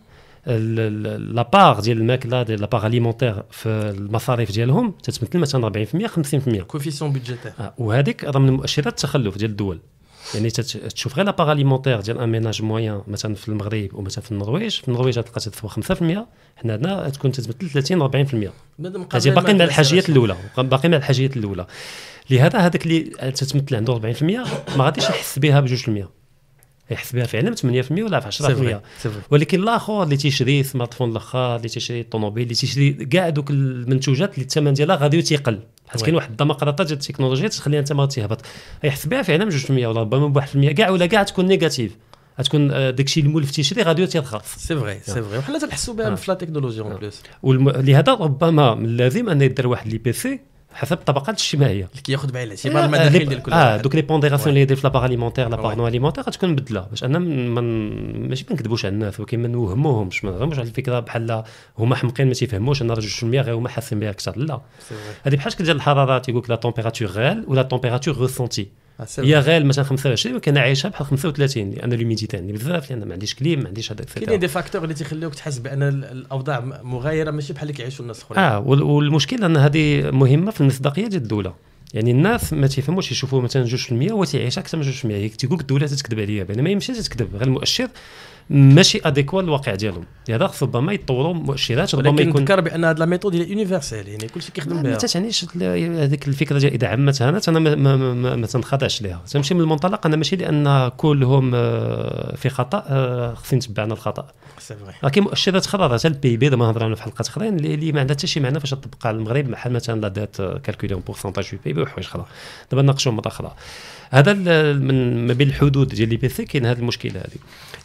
[0.48, 6.62] la part ديال الماكلة ديال la part alimentaire في المصاريف ديالهم تتمثل مثلا 40% 50%
[6.62, 9.80] coefficient budgétaire آه وهذيك راه من مؤشرات التخلف ديال الدول.
[10.36, 14.32] يعني تشوف غير la part alimentaire ديال un ménage moyen مثلا في المغرب ومثلا في
[14.32, 14.72] النرويج.
[14.82, 16.04] في النرويج تلقى تدفع 5%
[16.56, 18.50] حنا عندنا تكون تتمثل 30 40%
[19.15, 20.36] هذه باقي مع الحاجيات الأولى.
[20.58, 21.67] باقي مع الحاجيات الأولى.
[22.30, 23.00] لهذا هذاك اللي
[23.32, 24.24] تتمثل عنده 40%
[24.78, 26.21] ما غاديش يحس بها ب 2%
[26.91, 32.01] يحس بها فعلا 8% ولا في 10% ولكن الآخر اللي تيشري smartphone الأخر اللي تيشري
[32.01, 36.88] الطوموبيل اللي تيشري كاع دوك المنتوجات اللي الثمن ديالها غادي تيقل حيت كاين واحد الديمقراطة
[36.88, 38.41] ديال التكنولوجيا تخليها أنت ما تيهبط
[38.84, 41.98] يحس بها فعلا 2% ولا ربما ب 1% كاع ولا كاع تكون négative.
[42.39, 46.38] غتكون داكشي المولف تيشري غادي تيرخص c'est vrai c'est vrai وحنا تنحسوا بها في la
[46.38, 50.39] technologie en plus ولهذا ربما من اللازم أن يدير واحد l'IPC
[50.74, 51.88] حسب الطبقات الاجتماعية.
[51.92, 54.91] اللي كياخذ بعين الاعتبار المداخيل ديال كل آه دوك les pondérations اللي يدير في la
[54.91, 59.20] part alimentaire la part non alimentaire غتكون مبدلة باش أنا ماشي ما نكذبوش على الناس
[59.20, 61.44] ولكن ما نوهموهمش ما نهضروش على الفكرة بحال
[61.80, 64.38] هما حمقين ما تيفهموش أنا راه 2% غير هما حاسين بها أكثر.
[64.38, 64.62] لا.
[65.24, 68.67] هذه بحال شكل ديال الحراره تيقول لك la température réelle و la température ressentie
[69.20, 73.36] هي غير مثلا 25 ولكن عايشها بحال 35 لأن l'humidité عندي بزاف لأن ما عنديش
[73.36, 77.70] clim ما عنديش هذاك كاينين des facteurs اللي تيخليوك تحس بأن الأوضاع مغايرة ماشي بحال
[77.70, 78.44] اللي كيعيشوا الناس الآخرين.
[78.44, 81.54] آه والمشكل أن هذه مهمة في المصداقية ديال الدولة.
[81.94, 85.62] يعني الناس ما تيفهموش يشوفوا مثلا 2% هو تيعيش أكثر من 2% هي تيقول لك
[85.62, 87.88] الدولة تكذب عليا بينما هي ماشي تكذب غير المؤشر
[88.52, 90.06] ماشي adéquat للواقع ديالهم.
[90.30, 94.52] لهذا ربما يطوروا مؤشرات ربما يكون ذكر بأن هذه la méthode هي universelle يعني كلشي
[94.52, 94.92] كيخدم بها.
[94.92, 99.22] ما تعنيش هذيك الفكرة ديال اذا عمت هانت أنا ما, ما, ما, ما تنخدعش لها
[99.32, 101.52] تمشي من المنطلق أنا ماشي لأن كلهم
[102.36, 104.28] في خطأ خصني نتبعنا الخطأ.
[105.04, 108.16] راه كاين مؤشرات أخرى حتى ال PIB نهضروا عنه في حلقات أخرين اللي ما عندها
[108.16, 111.54] حتى شي معنى فاش تطبق على المغرب بحال مثلا la dette calculée en pourcentage في
[111.54, 112.26] ال PIB وحوايج أخرى.
[112.72, 113.56] دابا نناقشوا مره أخرى.
[114.12, 114.34] هذا
[114.74, 117.40] من ما بين الحدود ديال l'IPC كاين هذه المشكلة هذه.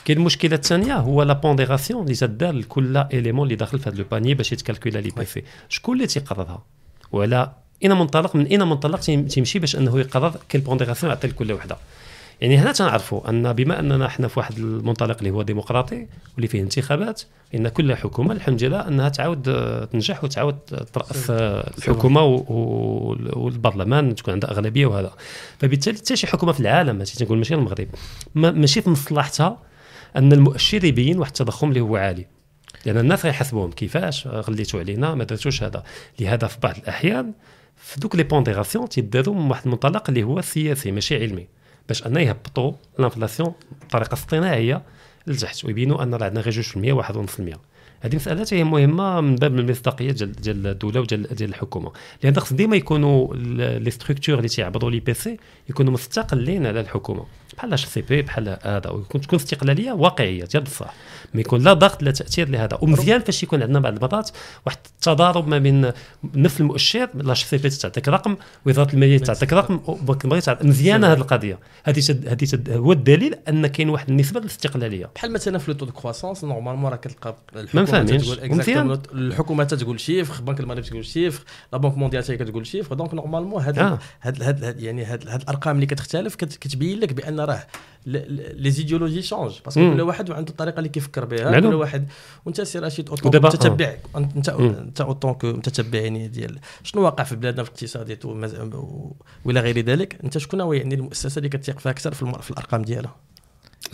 [0.07, 4.05] كاين المشكلة الثانية هو la pondération اللي تدار لكل élément اللي داخل في هذا le
[4.11, 6.63] panier باش يتكالكولا l'IPC شكون اللي تيقررها
[7.13, 11.77] وعلى اين منطلق من اين منطلق تيمشي باش أنه يقرر كل pondération يعطي لكل وحدة.
[12.41, 16.61] يعني هنا تنعرفوا أن بما أننا إحنا في واحد المنطلق اللي هو ديمقراطي واللي فيه
[16.61, 17.23] انتخابات
[17.55, 19.43] إن كل حكومة الحمد لله أنها تعاود
[19.93, 20.59] تنجح وتعاود
[20.93, 22.23] ترأس الحكومة
[23.37, 25.13] والبرلمان تكون عندها أغلبية وهذا.
[25.59, 27.89] فبالتالي حتى شي حكومة في العالم ماشي تنقول ماشي المغرب
[28.35, 29.59] ماشي في مصلحتها
[30.17, 32.27] أن المؤشر يبين واحد التضخم اللي هو عالي.
[32.87, 35.83] لأن الناس غيحسبوهم كيفاش؟ غليتوا علينا ما درتوش هذا.
[36.21, 37.33] لهذا في بعض الأحيان
[37.77, 41.47] في دوك les pondérations تيداروا من واحد المنطلق اللي هو سياسي ماشي علمي.
[41.89, 44.83] باش ان يهبطوا ال inflation بطريقة اصطناعية
[45.27, 46.67] لتحت ويبينوا أن راه عندنا غير 2%
[47.03, 47.59] 1.5%
[48.01, 51.93] هذه مسألة هي مهمة من باب المصداقية ديال ديال الدولة وديال ديال الحكومة.
[52.23, 53.35] لأن خص ديما يكونوا
[53.79, 55.37] les structures اللي تيعبروا l'IPC
[55.71, 57.25] يكونوا مستقلين على الحكومة.
[57.57, 58.91] بحال HCP بحال هذا.
[58.91, 60.95] ويكون تكون استقلالية واقعية ديال بصح
[61.35, 62.79] ما يكون لا ضغط لا تأثير لهذا.
[62.83, 64.31] ومزيان فاش يكون عندنا بعض المرات
[64.67, 65.93] واحد التضارب ما بين
[66.35, 69.81] نفس المؤشر l'HCP تعطيك رقم وزاره المالية تعطيك رقم
[70.63, 71.59] مزيانة هذه القضية.
[71.85, 75.11] هذه هذه هو الدليل أن كاين واحد النسبة للاستقلالية.
[75.15, 77.37] بحال مثلا في le taux de croissance normalement راه كتلقى
[77.87, 79.01] فاهمينش مزيان.
[79.13, 82.95] الحكومة تقول chiffre البنك المغربي تقول chiffre la Banque mondiale حتى كتقول chiffre.
[82.95, 87.67] donc normalement هاد هاد هاد يعني هاد الأرقام اللي كتختلف كتبين لك بأن راه
[88.07, 91.61] les idéologies changent parce que كل واحد عنده الطريقة اللي كيفكر بها.
[91.61, 92.09] كل واحد.
[92.45, 93.97] وانت سي رشيد متتبع.
[94.17, 98.25] انت انت en tant que متتبع يعني ديال شنو واقع في بلادنا في الاقتصاديات
[99.45, 102.83] وإلى غير ذلك؟ أنت شكون هو يعني المؤسسة اللي كتثيق فيها أكثر في, في الأرقام
[102.83, 103.17] ديالها؟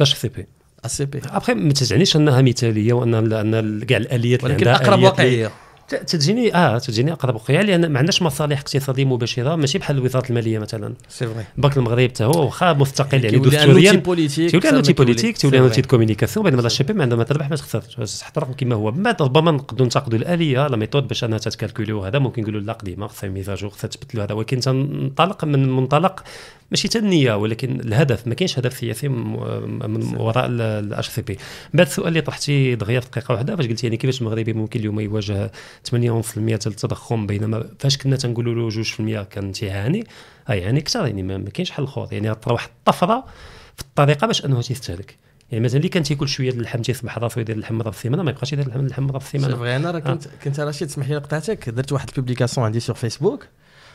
[0.00, 0.46] HCP
[0.84, 5.50] ال HCP ابخي ما تعنيش أنها مثالية وان كاع الآليات ولكن أقرب واقعية.
[5.96, 10.58] تجيني آه تجيني اقرب واقعيه لأن ما عندناش مصالح اقتصاديه مباشره ماشي بحال وزاره الماليه
[10.58, 13.92] مثلا c'est vrai البنك المغرب حتى هو واخا مستقل يعني دستوريا
[14.48, 17.50] تولي un outil politique تولي un outil communication بينما ال HCP ما عندها ما تربح
[17.50, 17.80] ما تخسر
[18.20, 22.04] تحت رقم كما هو من بعد ربما نقدروا ننتقدوا الاليه la méthode باش انها تتكالكوليو
[22.04, 25.76] هذا ممكن نقولوا لا قديمه خصها mise à jour خصها تبدلوا هذا ولكن تنطلق من
[25.76, 26.24] منطلق
[26.72, 31.38] ماشي حتى النيه ولكن الهدف ما كاينش هدف سياسي من وراء ال HCP
[31.74, 35.00] بعد السؤال اللي طرحتي دغيا في دقيقه واحدة فاش قلت يعني كيفاش المغربي ممكن اليوم
[35.00, 35.52] يواجه
[35.88, 35.94] 8.5%
[36.38, 40.06] ديال التضخم بينما فاش كنا تنقولوا له 2% كان تيعاني
[40.48, 42.08] يعني أكثر يعني ما كاينش حل آخر.
[42.12, 43.24] يعني طرا واحد الطفرة
[43.76, 45.18] في الطريقة باش أنه تيستهلك.
[45.52, 48.30] يعني مثلا اللي كان تياكل شوية اللحم تيصبح راسو يدير اللحم مره في السيمانه ما
[48.30, 51.68] يبقاش يدير اللحم مره في السيمانه سي أنا راه كنت كنت رشيد تسمح لي قطعتك
[51.68, 53.46] درت واحد ال publication عندي sur Facebook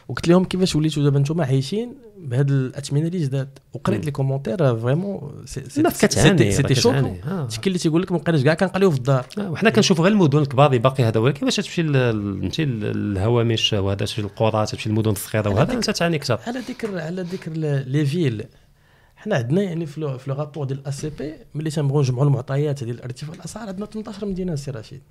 [0.08, 5.46] وقلت لهم كيفاش وليتوا دابا أنتم عايشين بهذه الأثمنة اللي جداد وقريت les commentaires vraiment
[5.78, 7.20] الناس كتعاني c'était choc كاين
[7.68, 9.26] اللي تيقول لك ما بقيناش كاع كنقليو في الدار.
[9.40, 14.66] وحنا كنشوفوا غير المدن الكبار باقي هذا ولكن باش تمشي تمشي للهوامش وهذا تمشي للقرى
[14.66, 16.40] تمشي للمدن الصغيرة وهذا أنت تعاني أكثر.
[16.48, 17.52] على ذكر على ذكر
[17.88, 18.44] les villes
[19.16, 22.84] حنا عندنا يعني في le في le rapport ديال ال HCP ملي تنبغيو نجمعوا المعطيات
[22.84, 25.02] ديال ارتفاع الأسعار عندنا 18 مدينة سي رشيد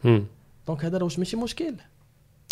[0.66, 1.74] donc هذا واش ماشي مشكل.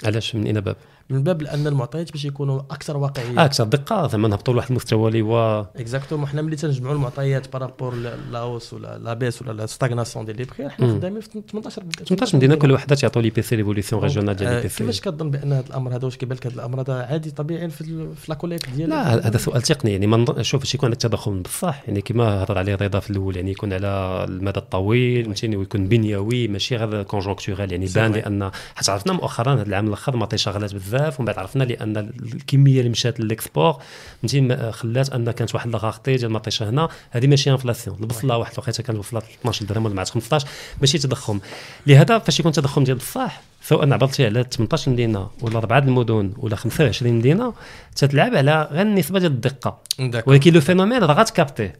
[0.04, 0.76] علاش من أين باب؟
[1.10, 5.08] من باب لأن المعطيات باش يكونوا أكثر واقعيه آه أكثر دقة زعما نهبطوا لواحد المستوى
[5.08, 7.94] اللي هو exactement حنا ملي تنجمعوا المعطيات par rapport
[8.30, 11.82] la hausse ولا la baisse ولا la stagnation ديال les prix حنا خدامين في 18
[12.04, 15.00] 18 مدينة كل وحده تعطوا لي بي سي ليفوليسيون ريجيونال ديال لي بي سي كيفاش
[15.00, 17.84] كظن بأن هذا الأمر هذا واش كيبان لك هذا الأمر؟ هذا عادي طبيعي في
[18.16, 21.42] في la collecte ديال لا هذا سؤال تقني يعني من شوف باش يكون عندك تضخم
[21.42, 25.88] بصح يعني كما هضر عليه رضا في الأول يعني يكون على المدى الطويل فهمتيني ويكون
[25.88, 30.74] بنيوي ماشي غير conjoncturel يعني بان لأن حتى عرفنا مؤخرا هذا العام الأخر مطيشة غلات
[30.74, 30.93] بزاف.
[30.94, 33.76] ومن بعد عرفنا لأن الكمية اللي مشات لل export
[34.22, 36.88] فهمتي؟ خلات أن كانت واحد la rareté ديال المطيشة هنا.
[37.10, 40.48] هذه ماشي inflation البصله واحد الوقيتة كان البصله 12 درهم ولا 15
[40.80, 41.40] ماشي تضخم.
[41.86, 46.56] لهذا فاش يكون تضخم ديال بصح سواء عبرتي على 18 مدينه ولا اربعه المدن ولا
[46.56, 47.54] 25 مدينه
[47.96, 49.82] تتلعب على غير النسبة ديال الدقة.
[50.26, 51.78] ولكن le phénomène راه غاتكابتيه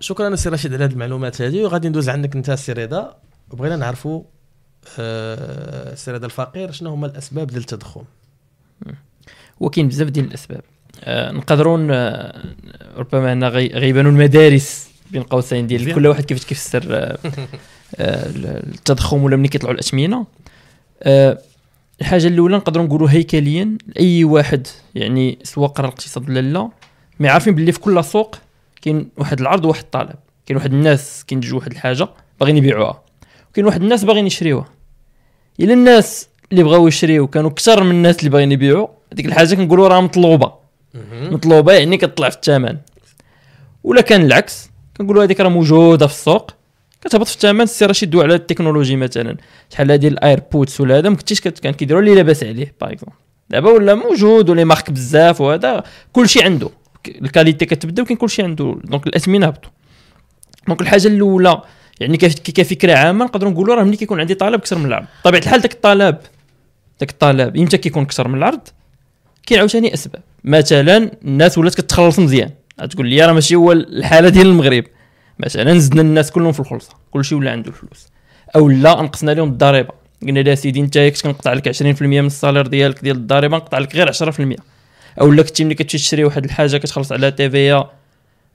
[0.00, 3.16] شكرا السي رشيد على هذه المعلومات هذه وغادي ندوز عندك انت السي رضا.
[3.52, 4.22] بغينا نعرفوا
[4.98, 8.02] السي رضا الفقير شنو هما الأسباب ديال التضخم؟
[9.60, 10.62] وكاين بزاف ديال الأسباب.
[11.04, 12.44] آه نقدروا آه
[12.96, 17.18] ربما هنا غيبانوا المدارس بين قوسين ديال كل واحد كيفاش كيفسر آه
[17.96, 20.26] آه التضخم ولا ملي كيطلعوا الأثمنة.
[21.02, 21.38] آه
[22.00, 26.70] الحاجة الأولى نقدروا نقولوا هيكليا أي واحد يعني سواء قرأ الاقتصاد ولا لا
[27.20, 28.36] مي عارفين باللي في كل سوق
[28.82, 30.14] كاين واحد العرض وواحد الطلب
[30.46, 32.08] كاين واحد الناس كينتجوا واحد الحاجة
[32.40, 33.02] باغيين يبيعوها
[33.50, 34.68] وكاين واحد الناس باغيين يشريوها.
[35.60, 39.88] إلا الناس اللي بغاو يشريو كانوا أكثر من الناس اللي باغيين يبيعوا هذيك الحاجة كنقولوا
[39.88, 40.52] راه مطلوبة.
[41.12, 42.76] مطلوبة يعني كتطلع في الثمن.
[43.84, 44.70] ولا كان العكس.
[44.96, 46.50] كنقولوا هذيك راه موجودة في السوق.
[47.04, 49.36] كتهبط في الثمن سي رشيد دو على التكنولوجي مثلا.
[49.70, 53.16] شحال هادي ال AirPods ولا هذا ما كنتيش كان كيديروا اللي لاباس عليه par exemple
[53.50, 56.70] دابا ولا موجود ولا marques بزاف وهذا كلشي عنده.
[57.08, 58.76] ال qualité كتبدأ وكاين كلشي عنده.
[58.84, 59.70] donc الاثمنه هبطوا
[60.68, 61.62] donc الحاجة الأولى
[62.00, 65.60] يعني كفكره عامة نقدروا نقولوا راه ملي كيكون عندي طلب أكثر من العرض بطبيعة الحال
[65.60, 66.16] داك الطلب
[67.00, 68.60] داك الطلب إمتى كيكون أكثر من العرض
[69.46, 70.22] كاين عاوتاني أسباب.
[70.44, 72.50] مثلا الناس ولات كتخلص مزيان.
[72.90, 74.84] تقول لي راه ماشي هو الحالة ديال المغرب.
[75.38, 78.08] مثلا زدنا الناس كلهم في الخلصة كلشي ولا عنده الفلوس
[78.56, 80.00] أو لا نقصنا لهم الضريبة.
[80.22, 83.78] قلنا لها سيدي أنت كنت كنقطع لك 20% من ال salaire ديالك ديال الضريبة نقطع
[83.78, 84.56] لك غير 10%
[85.20, 87.84] أو لا كنتي ملي كتمشي تشري واحد الحاجة كتخلص على TVA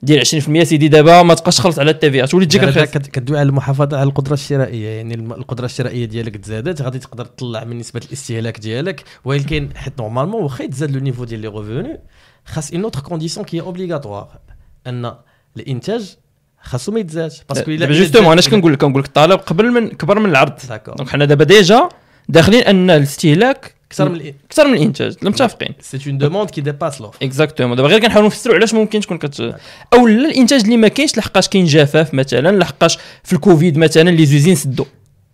[0.02, 3.50] ديال 20% سيدي دابا ما تبقاش تخلص على ال TVA تولي تجيك رخيص كدوي على
[3.50, 4.88] المحافظة على القدرة الشرائية.
[4.88, 9.04] يعني القدرة الشرائية ديالك تزادت غادي تقدر تطلع من نسبة الاستهلاك ديالك.
[9.26, 12.00] ولكن حيت normalement واخا يتزاد le niveau ديال les revenus
[12.46, 14.40] خاص une autre condition qui est obligatoire
[14.88, 15.14] أن
[15.58, 16.16] الإنتاج
[16.62, 17.42] خاصو ما يتزادش.
[17.50, 20.30] parce que دابا justement أنا اش كنقول لك؟ كنقول لك الطلب قبل من كبر من
[20.30, 20.54] العرض.
[20.98, 21.90] donc حنا دابا déjà
[22.30, 27.16] داخلين أن الاستهلاك أكثر من أكثر من الإنتاج متفقين c'est une demande qui dépasse l'offre
[27.24, 29.56] exactement دابا غير كنحاولوا نفسروا علاش ممكن تكون كت
[29.94, 34.26] أو لا الإنتاج اللي ما كاينش لحقاش كاين جفاف مثلا لحقاش في الكوفيد مثلا les
[34.26, 34.86] usines سدوا.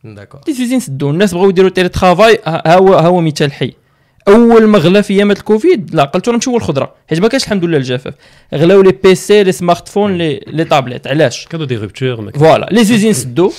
[0.04, 1.12] d'accord les usines سدوا.
[1.12, 3.74] الناس بغاو يديروا télétravail ها هو ها هو مثال حي.
[4.28, 6.96] أول ما غلا في ايامات الكوفيد لا عقلتو نمشيو الخضرة.
[7.10, 8.14] حيت ما كانش الحمد لله الجفاف.
[8.56, 12.70] غلاو لي بي سي لي سمارت فون لي لي تابلت علاش كانوا des ruptures voilà
[12.72, 13.52] les usines سدوا.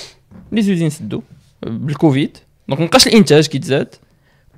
[0.51, 1.21] les usines سدوا.
[1.61, 2.37] بالكوفيد.
[2.67, 3.95] donc مابقاش الإنتاج كيتزاد.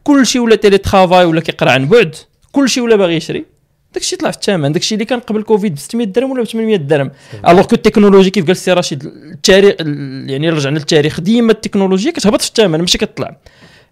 [0.08, 2.16] كلشي ولا télétravail ولا كيقرا عن بعد
[2.52, 3.46] كلشي ولا باغي يشري.
[3.94, 4.72] داكشي طلع في الثمن.
[4.72, 7.12] داكشي اللي كان قبل كوفيد ب 600 درهم ولا ب 800 درهم
[7.48, 12.12] alors que la technologie كيف قال السي رشيد التاريخ ال- يعني رجعنا للتاريخ ديما التكنولوجيا
[12.12, 13.38] كتهبط في الثمن ماشي كتطلع.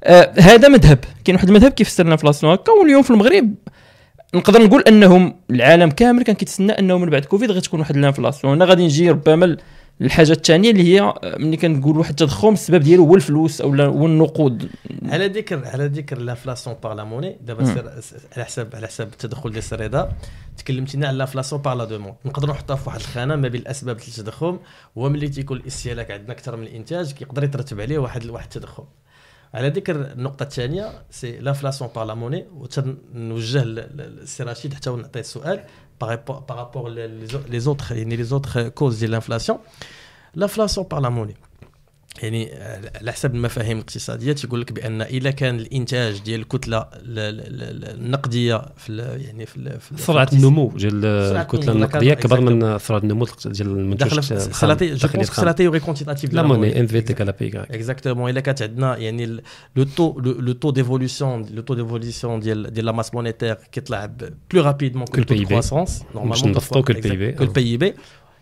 [0.04, 1.00] آه هذا مذهب.
[1.26, 3.54] كاين واحد المذهب كيفسر l'inflation هكا واليوم في المغرب
[4.36, 8.66] نقدر نقول أنهم العالم كامل كان كيتسنى أنه من بعد كوفيد غتكون واحد l'inflation هنا
[8.66, 9.58] غادي نجي ربما
[10.02, 14.06] الحاجة الثانية اللي هي آه، ملي كنقول واحد التضخم السبب ديالو هو الفلوس أو هو
[14.06, 14.70] النقود.
[15.06, 17.68] على ذكر على ذكر l'inflation par la monnaie دابا
[18.38, 20.10] على حساب على حساب التدخل ديال السي رضا
[20.58, 23.98] تكلمتي لنا على l'inflation par la demande نقدروا نحطها في واحد الخانة ما بين الأسباب
[23.98, 24.60] ديال التضخم
[24.98, 28.84] هو ملي تيكون الاستهلاك عندنا أكثر من الإنتاج كيقدر يترتب عليه واحد واحد التضخم
[29.54, 35.64] على ذكر النقطة الثانية سي لافلاسيون بار لا موني وتنوجه للسي رشيد حتى نعطيه السؤال
[36.02, 39.60] بارابور لي زوتر يعني لي زوتر كوز ديال لانفلاسيون
[40.36, 41.36] لافلاسيون بار لا موني
[42.22, 42.50] يعني
[42.96, 46.88] على حسب المفاهيم الاقتصادية تيقول لك بأن إذا كان الإنتاج ديال الكتلة ال-
[47.20, 51.42] ال- ال- النقدية في ال- يعني في ال- في ال- سرعة في النمو ديال سرعة
[51.42, 54.52] الكتلة النمو، النقدية داكر- كبر من سرعة النمو ديال المنتوج داخله في الخام.
[54.52, 55.44] سلاتي جو الداخلي بونس الخام.
[55.44, 58.62] سي لا تيوري كونتيتاتيف لا موني ام في تي كالا بي كاك exactement الا كانت
[58.62, 59.26] عندنا يعني
[59.76, 64.62] le taux le taux d'évolution le taux d'évolution ديال ديال la masse monétaire كيطلع plus
[64.64, 65.48] rapidement Que le PIB.
[65.48, 67.38] croissance باش نبسطو que le PIB.
[67.38, 67.94] que le PIB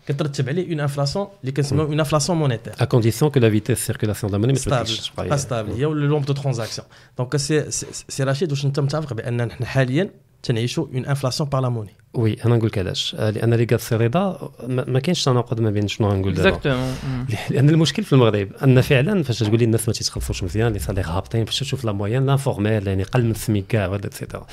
[0.08, 3.92] كترتب عليه une inflation اللي كنسميو une inflation monétaire à condition que la vitesse de
[3.92, 6.86] circulation de la monnaie ما ستابل تبدلش با ستابل هي ولا لومب دو ترانزاكسيون
[7.18, 10.10] دونك سي سي- سي رشيد واش انت متفق بان نحن حاليا
[10.42, 13.74] تنعيشوا اون انفلاسيون بار لا موني وي أنا نقول لك علاش آه، لأن اللي قال
[13.74, 16.94] السي رضا ما كاينش تناقض ما بين شنو غنقول دابا.
[17.50, 21.06] لأن المشكل في المغرب أن فعلا فاش تقول لي الناس ما تيتخلصوش مزيان les salaires
[21.06, 24.46] هابطين فاش تشوف la moyenne l'informel يعني قل من السميك كاع وهذا et cetera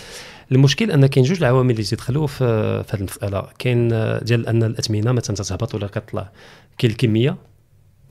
[0.51, 2.37] المشكل أن كاين جوج العوامل اللي تيدخلوا في
[2.83, 3.47] في هذه المسألة.
[3.59, 6.31] كاين آه، ديال أن الأثمنة مثلا تتهبط ولا كتطلع
[6.77, 7.35] كاين الكمية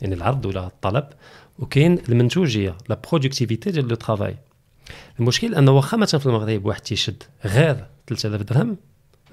[0.02, 1.04] يعني العرض ولا الطلب
[1.58, 4.36] وكاين المنتوجية la productivité ديال le travail
[5.20, 8.76] المشكل أنه واخا مثلا في المغرب واحد تيشد غير 3000 درهم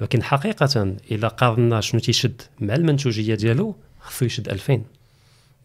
[0.02, 4.82] ولكن حقيقة إلا قارنا شنو تيشد مع المنتوجية ديالو خصو يشد 2000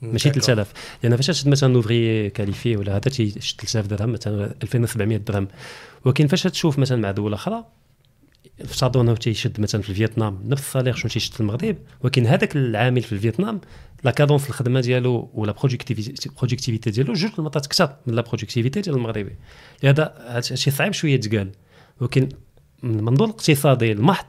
[0.03, 0.73] ماشي 3000
[1.03, 5.49] لأن فاش تشد مثلا ouvrier qualifié ولا هذا تيشد 3000 درهم مثلا 2700 درهم.
[6.05, 7.65] ولكن فاش تشوف مثلا مع دول أخرى
[8.97, 13.03] انه تيشد مثلا في فيتنام نفس ال salaire شنو تيشد في المغرب ولكن هذاك العامل
[13.03, 13.61] في فيتنام
[14.05, 18.97] la cadence الخدمة ديالو و la productivité ديالو جوج المرات أكثر من la productivité ديال
[18.97, 19.37] المغربي
[19.83, 21.51] لهذا هادشي صعيب شوية يتقال
[22.01, 22.29] ولكن
[22.83, 24.27] من المنظور الاقتصادي المحض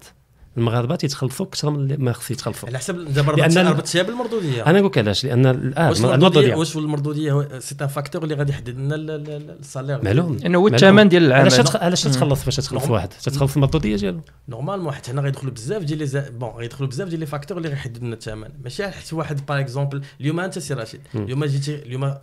[0.57, 4.65] المغاربة تيتخلصوا أكثر من اللي ما خص يتخلصوا على حسب دابا ربطتيها بالمردودية.
[4.65, 8.35] أنا نقول لك علاش؟ لأن الان الموضوع المردوديه واش المردودية هو c'est un facteur اللي
[8.35, 10.37] غادي يحدد لنا ال- ال- ال- ال salaire معلوم.
[10.45, 10.67] إنه هو.
[10.67, 11.41] الثمن ديال العمل.
[11.53, 12.91] علاش علاش تتخلص فاش تتخلص نعم.
[12.91, 13.09] واحد.
[13.09, 17.19] تتخلص المردودية ديالو normalement حيت هنا غيدخلوا بزاف ديال les a- bon غيدخلوا بزاف ديال
[17.19, 18.49] les facteurs اللي غيحددوا لنا الثمن.
[18.63, 21.01] ماشي حيت واحد par exemple اليوم أنت سي رشيد.
[21.15, 22.13] اليوم جيتي اليوم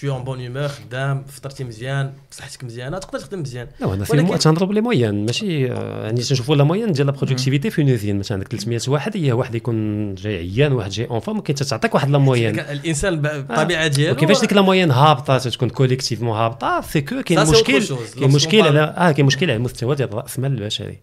[0.00, 4.26] tu es en bonne humeur خدام فطرتي مزيان صحتك مزيانه تقدر تخدم مزيان لا ولكن-
[4.26, 8.18] في تنضرب les moyennes ماشي يعني تنشوفوا la moyenne ديال la productivité في une usine
[8.18, 11.94] مثلا عندك 300 واحد هي واحد يكون جاي عيان واحد جاي en forme ممكن تعطيك
[11.94, 17.00] واحد la moyenne الانسان بالطبيعه ديالو وكيفاش ديك لا موين هابطه تكون collectivement هابطه c'est
[17.00, 17.86] que كاين مشكل.
[18.20, 20.98] كاين مشكل على آه كاين مشكل على المستوى ديال راس المال البشري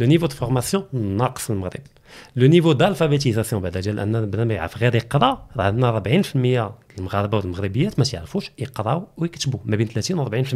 [0.00, 1.80] le niveau de formation ناقص المغرب.
[2.36, 7.98] le niveau d'alphabétisation بعدا ديال أن بنادم يعرف غير يقرا راه عندنا 40% المغاربة والمغربيات
[7.98, 10.54] ما تيعرفوش يقراو ويكتبوا ما بين 30 و 40%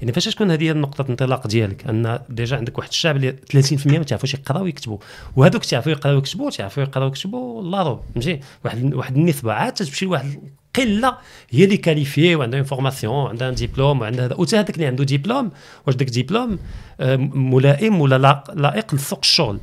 [0.00, 3.86] يعني فاش تكون هذه هي نقطه الانطلاق ديالك أن déjà عندك واحد الشعب اللي 30%
[3.86, 4.98] ما تعرفوش يقراو ويكتبوا
[5.36, 10.04] وهذوك تعرفوا يقراو ويكتبوا تعرفوا يقراو ويكتبوا الله روب ماشي؟ واحد واحد النسبة عاد تمشي
[10.06, 10.40] لواحد
[10.76, 11.16] قلة
[11.50, 14.34] هي اللي كاليفي وعندها فورماسيون وعندها ديبلوم وعندها هذا.
[14.34, 15.50] وتا هذاك اللي عنده ديبلوم
[15.86, 16.58] واش داك ديبلوم
[17.00, 19.60] آه، ملائم ولا لا- لائق لسوق الشغل.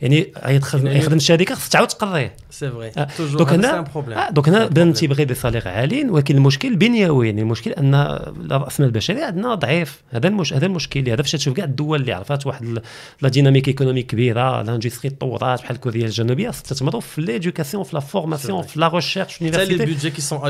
[0.00, 2.34] يعني غيدخل يعني- يخدم الشركة خص تعاود تقريه.
[2.50, 6.76] سي فري دونك هنا بروبليم آه دونك هنا بدا تيبغي دي سالير عاليين ولكن المشكل
[6.76, 7.94] بنيوي يعني المشكل أن
[8.50, 10.02] رأس المال البشري عندنا ضعيف.
[10.10, 10.52] هذا المش...
[10.52, 11.08] هذا المشكل.
[11.10, 12.82] هذا فاش تشوف كاع الدول اللي عرفات واحد
[13.22, 18.62] la dynamique économique كبيرة l'industrie تطورات بحال كوريا الجنوبية استثمروا في l'éducation في la formation.
[18.62, 20.40] في la recherche في حتى les budgets qui sont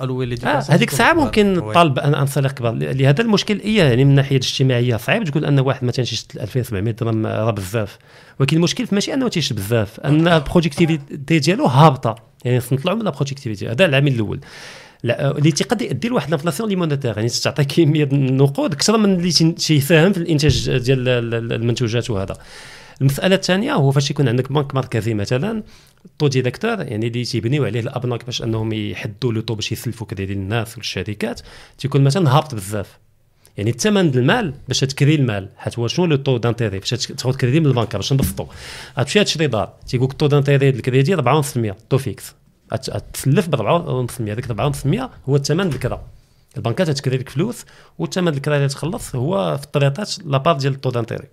[0.00, 4.36] alloués آه هذيك الساعة ممكن طالب un salaire كبار لهذا المشكل إيه يعني من الناحيه
[4.36, 5.24] الاجتماعية صعيب.
[5.24, 7.98] تقول أن واحد مثلا تيشد 2700 درهم راه بزاف.
[8.40, 10.00] ولكن المشكل ماشي أنه تيشد بزاف.
[10.00, 12.14] أن ال productivité ديالو هابطة.
[12.44, 14.40] يعني نطلعوا من ال productivité هذا العامل الأول.
[15.02, 17.16] لا اللي تقد يؤدي لواحد ال inflation اللي monétaire.
[17.16, 22.10] يعني تعطي كمية النقود أكثر من اللي تي- تيساهم في الإنتاج ديال ال- ال- المنتوجات
[22.10, 22.36] وهذا.
[23.00, 25.62] المسألة الثانية هو فاش يكون عندك بنك مركزي مثلا
[26.18, 30.24] taux directeur يعني اللي تيبنيو عليه الابناك باش أنهم يحدوا le taux باش يسلفوا كذا
[30.24, 31.40] للناس والشركات
[31.78, 32.98] تيكون مثلا هابط بزاف.
[33.56, 35.48] يعني الثمن ديال المال باش تكري المال.
[35.56, 38.46] حيت هو شنو le taux d'intérêt؟ باش تاخذ كريدي من البنكة باش نبسطوا
[38.98, 39.72] غتمشي تشري دار.
[39.86, 42.34] تيقول لك ال taux d'intérêt ديال الكريدي 4.5% taux fixe.
[42.74, 46.02] غتسلف ب 4.5% هذيك 4.5% هو الثمن ديال الكرا.
[46.56, 47.64] البنكات تكري لك فلوس
[47.98, 51.28] والثمن ديال الكرا اللي تخلص هو في الطريقات لابار ديال ال taux d'intérêt.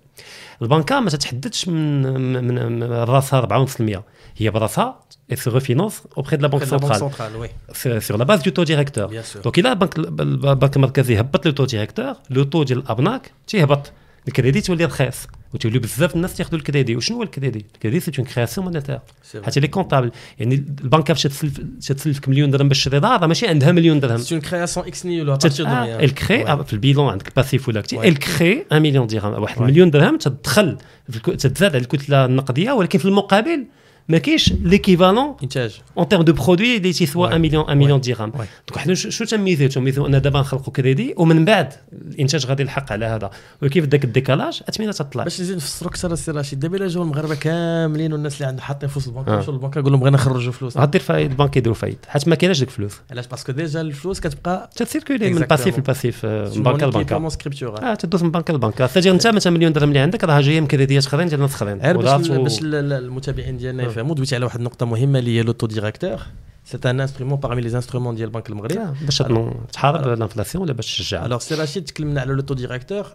[0.62, 4.00] البنكة ما تتحددش من من, راسها 4%
[4.36, 5.00] هي براسها
[5.32, 6.98] et se refinance auprès de la banque centrale.
[6.98, 9.06] سنترال وي sur sur la base du taux directeur.
[9.06, 13.32] bien sûr donc الا البنك البنك المركزي هبط le taux directeur le taux ديال الابناك
[13.46, 13.92] تيهبط
[14.30, 16.96] الكريدي تولي رخيص وتولي بزاف الناس تاخذوا الكريدي.
[16.96, 18.98] وشنو هو ال crédit؟ ال crédit c'est une création monétaire.
[19.44, 23.72] حتى les comptables يعني البنكه باش تسلف تسلفك مليون درهم باش تشري دار ماشي عندها
[23.72, 24.18] مليون درهم.
[24.18, 26.62] c'est une création ex nihilo تت- آه، الكري ouais.
[26.62, 28.04] في ال bilan عندك passif ولا côté ouais.
[28.04, 29.58] الكري 1 مليون درهم واحد.
[29.62, 30.76] المليون درهم تدخل
[31.22, 33.66] تتزاد على الكتلة النقدية ولكن في المقابل
[34.10, 37.32] ما كاينش l'équivalent انتاج en termes de produit اللي تيسوى Ouais.
[37.32, 38.34] 1 مليون 1 مليون درهم Ouais.
[38.68, 42.92] donc حنا شو شو تنميزو تنميزو ان دابا نخلقوا كريدي ومن بعد الانتاج غادي يلحق
[42.92, 43.30] على هذا
[43.62, 46.60] وكيف داك ال décalage اثمنه تطلع باش نزيد نفسروا أكثر السي رشيد.
[46.60, 49.34] دابا إلا جاو المغاربة كاملين والناس اللي عندهم حاطين فلوس البنك آه.
[49.36, 50.76] يمشوا للبنك يقول لهم بغينا نخرجوا فلوس.
[50.78, 51.98] غدير فايد البنك يديروا فايد.
[52.08, 52.92] حيت ما كايناش ديك الفلوس.
[53.10, 55.46] علاش؟ parce que déjà الفلوس كتبقى تcirculer من Exactement.
[55.48, 59.52] passif ل passif آه، من لبنكه scripturale آه تدوز من بنكه لبنكه تجي انت مثلا
[59.52, 63.99] مليون درهم اللي عندك راه جاية من كريديات اخرين ديال ناس اخرين باش المتابعين ديالنا
[64.00, 64.02] آه.
[64.02, 66.20] يفهموا دويتي على واحد النقطه مهمه اللي هي le taux directeur
[66.64, 70.64] c'est un instrument parmi les instruments ديال البنك المغرب آه، باش تنو- تحارب ال inflation
[70.64, 73.06] ولا باش تشجع؟ alors سي رشيد تكلمنا على le taux directeur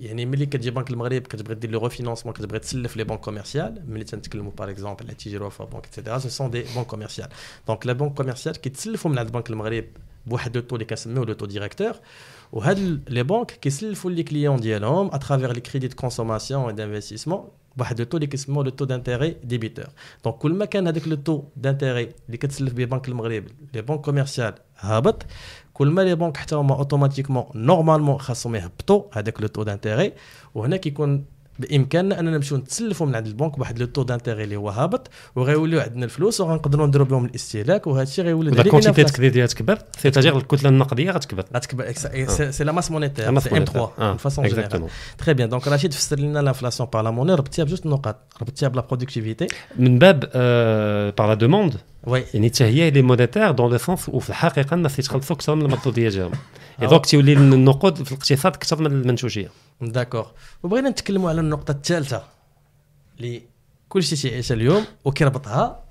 [0.00, 4.04] يعني ملي كتجي بنك المغرب كتبغي دير le refinancement كتبغي تسلف les banques commerciales ملي
[4.04, 7.28] تنتكلموا par exemple على التجاري وفا بنك et cetera ce sont des banques commerciales
[7.68, 9.84] donc la banque commerciale كيتسلفوا من عند بنك المغرب
[10.26, 11.92] بواحد le taux اللي كنسميوه le taux directeur
[12.52, 17.48] وهاد les banques كيسلفوا les clients ديالهم à travers les crédits de consommation et d'investissement
[17.76, 19.86] بواحد le taux اللي كيسموه le taux d'intérêt débiteur
[20.24, 24.00] donc كل ما كان هذاك le taux d'intérêt اللي كتسلف به بنك المغرب les banques
[24.00, 25.22] commerciales هابط.
[25.74, 30.12] كل ما les banques حتى هما automatiquement normalement خاصهم يهبطوا هذاك le taux d'intérêt
[30.54, 31.24] وهنا كيكون
[31.62, 35.80] بإمكاننا أننا نمشيو نتسلفوا من عند البنك بواحد le taux d'intérêt اللي هو هابط وغيوليو
[35.80, 39.16] عندنا الفلوس وغنقدروا نديروا بهم الاستهلاك وهذا الشيء غيولد اذا عليه quantité inflation.
[39.16, 41.44] crédit يات تكبر c'est-à-dire الكتلة النقدية غتكبر.
[41.54, 41.92] غتكبر
[42.50, 46.38] c'est la masse monétaire c'est M 3 façon générale très bien donc رشيد فسر لنا
[46.38, 49.46] l'inflation par la monnaie ربطتيها بجوج النقاط ربطتيها ب la productivité
[49.76, 50.20] من باب
[51.18, 51.74] par la demande
[52.06, 55.62] oui يعني حتى هي اللي monétaire dans le sens وفي الحقيقة الناس يتخلصوا أكثر من
[55.62, 56.32] المردوديه ديالهم
[56.82, 56.86] آه.
[56.86, 60.26] donc تولي النقود في الاقتصاد أكثر من المنتوجيه d'accord
[60.62, 62.22] وبغينا نتكلموا على النقطة الثالثة
[63.18, 63.42] اللي
[63.88, 65.82] كل شيء تيعيشها اليوم وكيربطها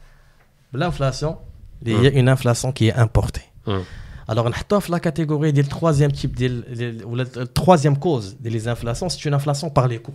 [0.73, 1.35] بال inflation
[1.81, 3.41] اللي هي une inflation qui est importée
[4.29, 8.31] alors نحطوها في la catégorie ديال ال troisième type ديال ديال- ولا ال troisième cause
[8.33, 10.11] ديال les inflations c'est une inflation par les coûts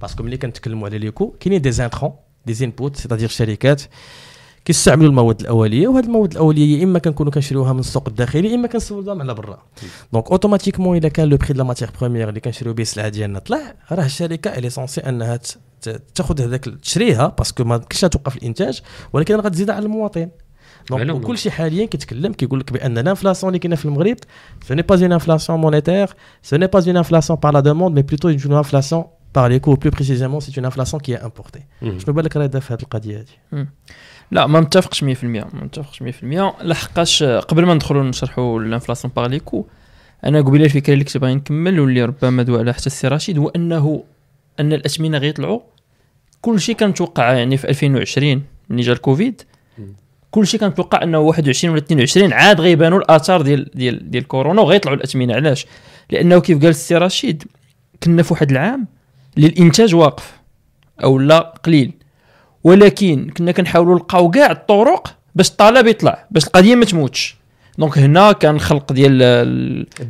[0.00, 2.12] parce que ملي كنتكلموا على les coûts كاينين des entrants
[2.46, 3.82] des inputs c'est-à-dire شركات
[4.64, 8.68] كيستعملوا المواد الأولية وهذه المواد الأولية يا إما كنكونوا كنشريوها من السوق الداخلي يا إما
[8.68, 9.62] كنجيبوها من على برا
[10.12, 13.38] donc automatiquement إلا كان le prix de la matière première اللي كنشريو به السلعه ديالنا
[13.38, 15.40] طلع راه الشركة elle est censée أنها
[16.14, 20.28] تاخذ هذاك تشريها parce que ما يمكنش توقف الإنتاج ولكن غتزيدها على المواطن.
[20.90, 24.16] donc كل شيء حاليا كيتكلم كيقول لك بأن ال inflation اللي كاينة في المغرب
[24.68, 26.08] ce n'est pas une inflation monétaire
[26.42, 29.74] ce n'est pas une inflation par la demande mais plutôt une inflation par les coûts
[29.74, 33.66] plus précisément c'est une inflation qui est importée شنو بالك راه في هذه القضية هذه
[34.30, 36.24] لا ما متفقش 100% ما متفقش 100%
[36.62, 39.66] لحقاش قبل ما ندخلوا نشرحوا ال inflation par les coûts
[40.24, 43.48] أنا قبيله الفكرة اللي كنت باغي نكمل واللي ربما دوا على حتى السي رشيد هو
[43.48, 44.04] انه
[44.60, 45.60] ان الاثمنه غيطلعوا
[46.40, 49.42] كل شيء كان متوقع يعني في 2020 ملي جا الكوفيد
[50.30, 54.62] كل شيء كان متوقع انه 21 ولا 22 عاد غيبانوا الاثار ديال ديال ديال كورونا
[54.62, 55.66] وغيطلعوا الاثمنه علاش؟
[56.10, 57.44] لأنه كيف قال السي رشيد
[58.02, 58.86] كنا في واحد العام
[59.36, 60.32] اللي الانتاج واقف
[61.04, 61.92] أو لا قليل.
[62.64, 67.36] ولكن كنا كنحاولوا نلقاو كاع الطرق باش الطلب يطلع باش القضية ما تموتش.
[67.78, 69.22] donc هنا كان خلق ديال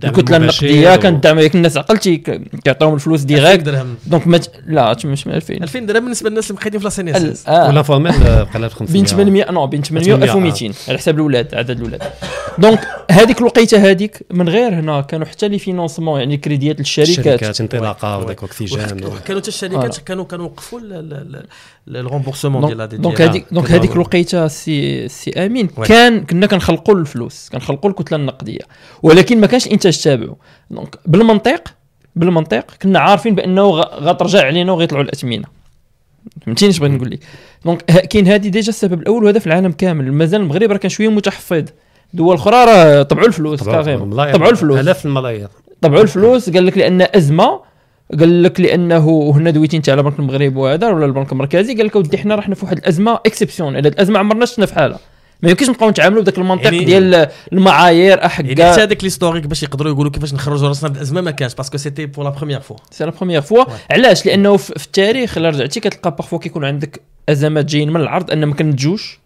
[0.04, 2.16] الكتله النقديه و- كان الدعم ديك الناس عقلتي
[2.64, 3.64] كيعطيهم الفلوس 2000 direct.
[3.64, 3.94] درهم.
[4.06, 7.22] دونك ما ت- لا مش 2000 2000 درهم بالنسبة للناس اللي مقيدين في la CNSS
[7.22, 7.68] ال- اس آه.
[7.68, 10.98] ولا formel بقى لها ب 500 بين 800 non بين 800 و 800 1200 على
[10.98, 12.02] حساب الأولاد عدد الأولاد.
[12.58, 17.18] donc هذيك الوقيتة هذيك من غير هنا كانوا حتى les financements يعني كريديات للشركات.
[17.18, 18.18] الشركات انطلاقة.
[18.18, 18.84] وداك اوكسيجين و-
[19.26, 20.04] كانوا حتى الشركات voilà.
[20.06, 20.80] كانوا كانوا وقفوا
[21.88, 25.86] ال remboursement ديال هذه donc هذيك donc هذيك الوقيته c'est c'est amène oui.
[25.86, 27.48] كان كنا كنخلقوا الفلوس.
[27.52, 28.60] كنخلقوا الكتله النقدية.
[29.02, 30.36] ولكن ما كانش الانتاج تابعه
[30.70, 31.74] donc بالمنطق
[32.16, 35.44] بالمنطق كنا عارفين بأنه غ- غترجع علينا وغيطلعوا الأثمنة.
[36.46, 37.20] فهمتيني اش بغيت نقول لك؟
[37.64, 40.12] donc كاين هذه déjà السبب الأول وهذا في العالم كامل.
[40.12, 41.64] مازال المغرب راه كان شوية متحفظ.
[42.14, 43.80] دول أخرى راه طبعوا الفلوس طبعوا
[44.50, 44.78] الفلوس.
[44.78, 45.48] آلاف الملايير.
[45.80, 46.50] طبعوا الفلوس.
[46.50, 47.60] قال لك لأن أزمة
[48.20, 51.96] قال لك لأنه وهنا دويتي انت على بنك المغرب وهذا ولا البنك المركزي؟ قال لك
[51.96, 54.98] أودي حنا رحنا في واحد الأزمة exception هذه الأزمة عمرنا شفنا في حالها
[55.42, 59.62] ما يمكنش نبقاو نتعاملوا بداك المنطق يعني- ديال المعايير يعني احكا حتى هذاك l'historique باش
[59.62, 62.60] يقدروا يقولوا كيفاش نخرجوا راسنا من الأزمة ما كانش parce que c'était pour la première
[62.60, 67.00] fois c'est la première fois علاش؟ لأنه في التاريخ إلا رجعتي كتلقى parfois كيكون عندك
[67.28, 69.20] ازمات جايين من العرض أن ما كنتجوش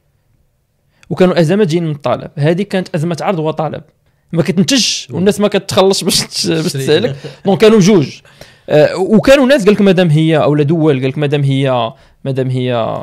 [1.11, 3.83] وكانوا ازمات جايين من الطلب هذه كانت أزمة عرض وطلب
[4.33, 7.16] ما كتنتج والناس ما كتخلص باش باش تسألك.
[7.45, 8.18] donc كانوا جوج.
[8.97, 11.93] وكانوا ناس قال لك مادام هي أو لا دول قال لك مادام هي
[12.25, 12.95] مادام هي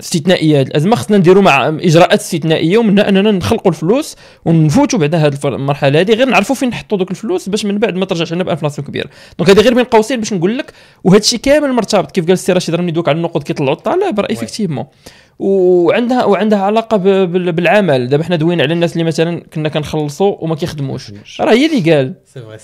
[0.00, 5.38] استثنائية هذه الازمه خصنا نديروا مع إجراءات استثنائية ومنها أننا نخلقوا الفلوس ونفوتوا بعد هذه
[5.44, 8.48] المرحلة هذه غير نعرفوا فين نحطوا دوك الفلوس باش من بعد ما ترجعش لنا ب
[8.48, 9.10] inflation كبيرة.
[9.38, 10.72] donc هذه غير بين قوسين باش نقول لك
[11.04, 12.10] وهذا الشيء كامل مرتبط.
[12.10, 14.84] كيف قال السي رشيد راني دوك على النقود كيطلعوا الطلب راه effectivement
[15.38, 18.08] وعندها وعندها علاقة بالعمل.
[18.08, 21.12] دابا حنا دوينا على الناس اللي مثلا كنا كنخلصوا وما كيخدموش.
[21.40, 22.14] راه هي اللي قال.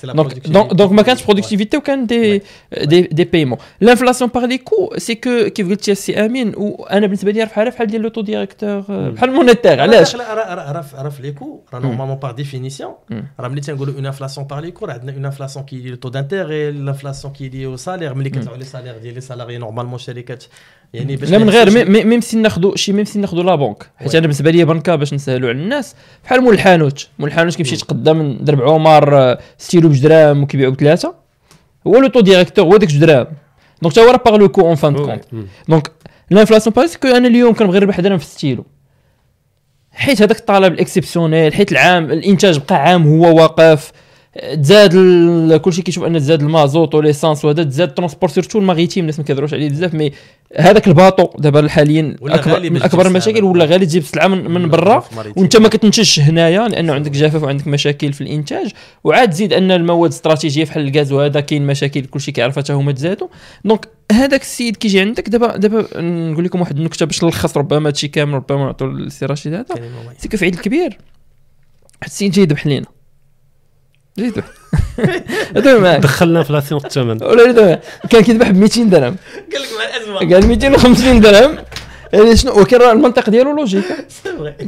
[0.04, 2.42] donc donc ما كانتش productivité وكان des
[2.82, 7.06] des des paiements l'inflation par les coûts c'est que كيف قلت يا سي امين وأنا
[7.06, 11.08] بالنسبة لي راه بحال بحال ديال le taux directeur بحال ال monétaire علاش راه راه
[11.08, 12.94] في les coûts راه normalement par définition.
[13.40, 15.96] راه ملي تنقولوا une inflation par les coûts راه عندنا une inflation qui est liée
[15.96, 19.20] au taux d'intérêt l'inflation qui est liée aux salaires ملي كيطلعوا les salaires ديال les
[19.20, 20.44] salariés normalement الشركات
[20.94, 24.14] يعني باش لا من غير même si ناخذوا شي même si ناخذوا la banque حيت.
[24.14, 25.94] أنا بالنسبة لي بنكة باش نسهلوا على الناس.
[26.24, 31.14] بحال مول الحانوت مول الحانوت كيمشي يتقدم درب عمر آه، ستيلو بجوج دراهم وكيبيعوا بثلاثه
[31.86, 33.26] هو le taux directeur هو ديك جوج دراهم.
[33.82, 35.24] donc تا هو راه par le coût en fin de compte.
[35.68, 35.92] donc
[36.30, 38.66] l'inflation parce que أنا اليوم كنبغي نربح درهم في ستيلو.
[39.92, 43.92] حيت هذاك الطلب ال exceptionnel حيت العام الإنتاج بقى عام هو واقف.
[44.62, 44.94] تزاد
[45.56, 49.18] كلشي كيشوف أن تزاد المازوت و l'essence وهذا تزاد ال transport surtout ال maritime الناس
[49.18, 50.12] ما كيهضروش عليه بزاف mais
[50.56, 53.44] هذاك ال bateau دابا حاليا اكبر من أكبر المشاكل.
[53.44, 55.04] ولا غالي تجيب السلعه من, من برا.
[55.36, 58.70] وانت ما كتنتجش هنايا لأنه عندك جفاف وعندك مشاكل في الإنتاج
[59.04, 63.28] وعاد تزيد أن المواد الاستراتيجيه بحال الغاز وهذا كاين مشاكل كلشي كيعرف حتى هما تزادوا
[63.64, 68.08] donc هذاك السيد كيجي عندك دابا دابا نقول لكم واحد النكتة باش نلخص ربما هادشي
[68.08, 69.74] كامل ربما نعطوا للسي رشيد هذا.
[70.18, 70.98] سي عيد الكبير
[72.00, 72.86] واحد السيد جاي يذبح لينا
[74.18, 74.44] يذبح
[75.56, 77.22] هذا معاك دخلنا inflation الثمن.
[77.22, 77.80] ولا.
[78.10, 79.16] كان كيذبح ب 200 درهم.
[79.52, 81.56] قال لك مع الازمه قال 250 درهم.
[82.12, 83.84] يعني شنو؟ وكان راه المنطق ديالو logique.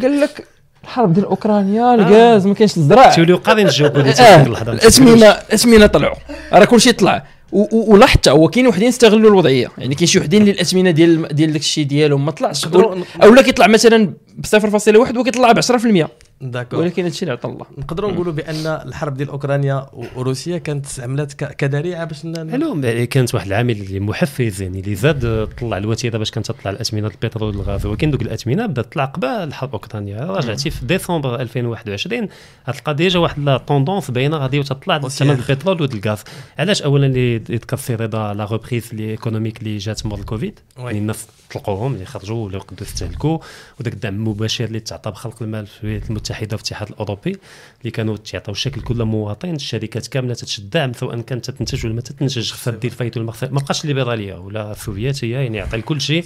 [0.02, 0.46] قال لك
[0.84, 4.42] الحرب ديال أوكرانيا الغاز ما كاينش الزراع توليو قاضيين ال géopolitique آه.
[4.42, 4.72] في اللحظة.
[4.72, 6.16] الاثمنه الاثمنه طلعوا.
[6.52, 7.24] راه كلشي طلع.
[7.72, 9.68] ولا حتى هو كاين وحدين استغلوا الوضعية.
[9.78, 12.64] يعني كاين شي وحدين اللي الاثمنه ديال ديال داك الشيء ديالهم ما طلعش.
[12.66, 16.08] نقدروا- أو لا كيطلع مثلا ب 0.1 وكيطلع ب 10%
[16.42, 16.80] d'accord.
[16.80, 17.66] ولكن هادشي اللي عطى الله.
[17.78, 19.86] نقدروا نقولوا بأن الحرب ديال أوكرانيا
[20.16, 25.76] وروسيا كانت استعملت كذريعة باش يعني كانت واحد العامل اللي محفز يعني اللي زاد طلع
[25.76, 27.86] الوتيرة باش كانت تطلع الأثمنة البترول والغاز.
[27.86, 32.28] ولكن دوك الأثمنة بدات تطلع قبل الحرب اوكرانيا رجعتي في ديسمبر 2021
[32.68, 36.24] غتلقى déjà واحد la tendance باينة غادي تطلع ثمن البترول والغاز
[36.58, 40.58] علاش اولا اللي يذكر رضا la reprise économique اللي جات مور الكوفيد.
[40.78, 43.38] يعني الناس طلقوهم اللي خرجوا ولا يقدروا يستهلكوا
[43.80, 47.36] وداك الدعم المباشر اللي تعطى بخلق المال في الولايات المتحدة والاتحاد الأوروبي
[47.80, 52.52] اللي كانوا تيعطيو الشكل كل مواطن الشركات كاملة تتشدعم سواء كانت تنتج ولا ما تنتج
[52.52, 56.24] خصها دير faillite ولا ما بقاش الليبرالية ولا السوفياتيه يعني يعطي لكل شيء.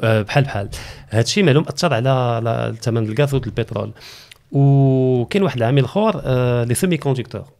[0.00, 0.68] آه، بحال بحال.
[1.08, 3.92] هذا الشيء معلوم أثر على ثمن الغاز والبترول.
[4.52, 7.55] وكاين واحد العامل آخر آه، les semi-conducteurs آه،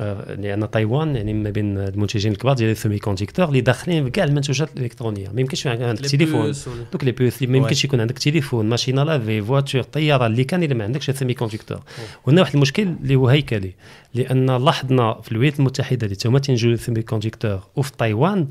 [0.00, 4.68] لأن تايوان يعني ما بين المنتجين الكبار ديال ال semi-conducteurs اللي داخلين في كاع المنتوجات
[4.76, 5.28] الإلكترونية.
[5.28, 6.52] ما يمكنش يكون عندك les téléphones.
[6.92, 10.44] دوك les puces اللي ما يمكنش يكون عندك تليفون machine à laver voiture طيارة اللي
[10.44, 11.80] كان إلا ما عندكش semi-conducteurs
[12.26, 13.74] وهنا واحد المشكل اللي هو هيكلي.
[14.14, 18.48] لأن لاحظنا في الولايات المتحدة اللي تما تنجو semi-conducteurs وفي تايوان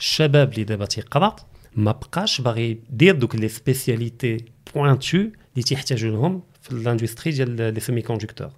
[0.00, 1.36] الشباب اللي دابا تيقرا
[1.76, 7.74] ما بقاش باغي يدير دوك les spécialités pointues اللي تيحتاجوا لهم في ال industrie ديال
[7.74, 8.50] les semi-conducteurs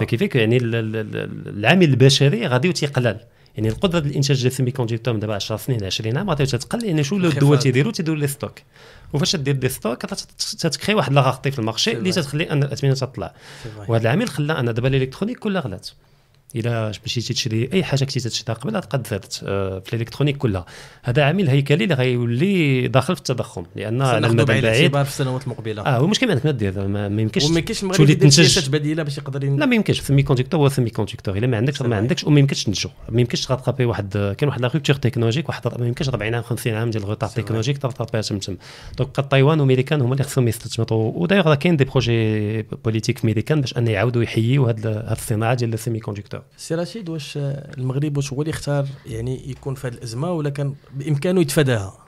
[0.00, 3.20] فكيفك يعني ال- ال- ال- العامل البشري غادي تيقلل
[3.56, 6.84] يعني القدرة ديال الإنتاج ديال ال semi-conducteurs من دابا 10 سنين 20 عام غادي تقل
[6.84, 7.30] يعني شو الدول.
[7.58, 8.52] تيديروا تيديروا les stocks
[9.12, 10.06] وفاش تدير des stocks
[10.60, 12.12] تتكري واحد la rareté في ال marché اللي.
[12.12, 13.34] تتخلي ان الاثمنه تطلع.
[13.88, 15.88] وهذا العامل خلى أن دابا ال électronique كلها غلات
[16.56, 20.64] الا مشيتي تشري أي حاجة كنتي تشريها قبل قد زادت آه، في ال électronique كلها.
[21.02, 25.82] هذا عامل هيكلي اللي غيولي داخل في التضخم لأن على المدى البعيد في السنوات المقبلة.
[25.82, 29.02] آه هو المشكل ما عندك ما دير ما يمكنش وما كاينش المغرب يدير سياسات بديلة
[29.02, 30.00] باش يقدر ين- لا ما يمكنش.
[30.00, 31.96] semi-conducteur هو semi-conducteur إلا ما عندكش ما.
[31.96, 35.86] عندكش وما يمكنش تنتجو ما يمكنش ت rattraper واحد كاين واحد la technologique واحد ما
[35.86, 37.30] يمكنش 40 عام 50 عام ديال ال retard.
[37.30, 38.56] technologique ت rattraper ها تمتم
[38.98, 41.12] donc قد تايوان وميريكان هما اللي خصهم يستثمروا.
[41.16, 45.74] ودايوغ راه كاين des projets politiques américains باش أن يعاودوا يحيوا هاد هاد الصناعة ديال
[45.74, 47.36] ال semi-conducteurs سي رشيد واش
[47.78, 51.98] المغرب واش هو اللي اختار يعني يكون في هذه الأزمة ولا كان بإمكانه يتفاداها؟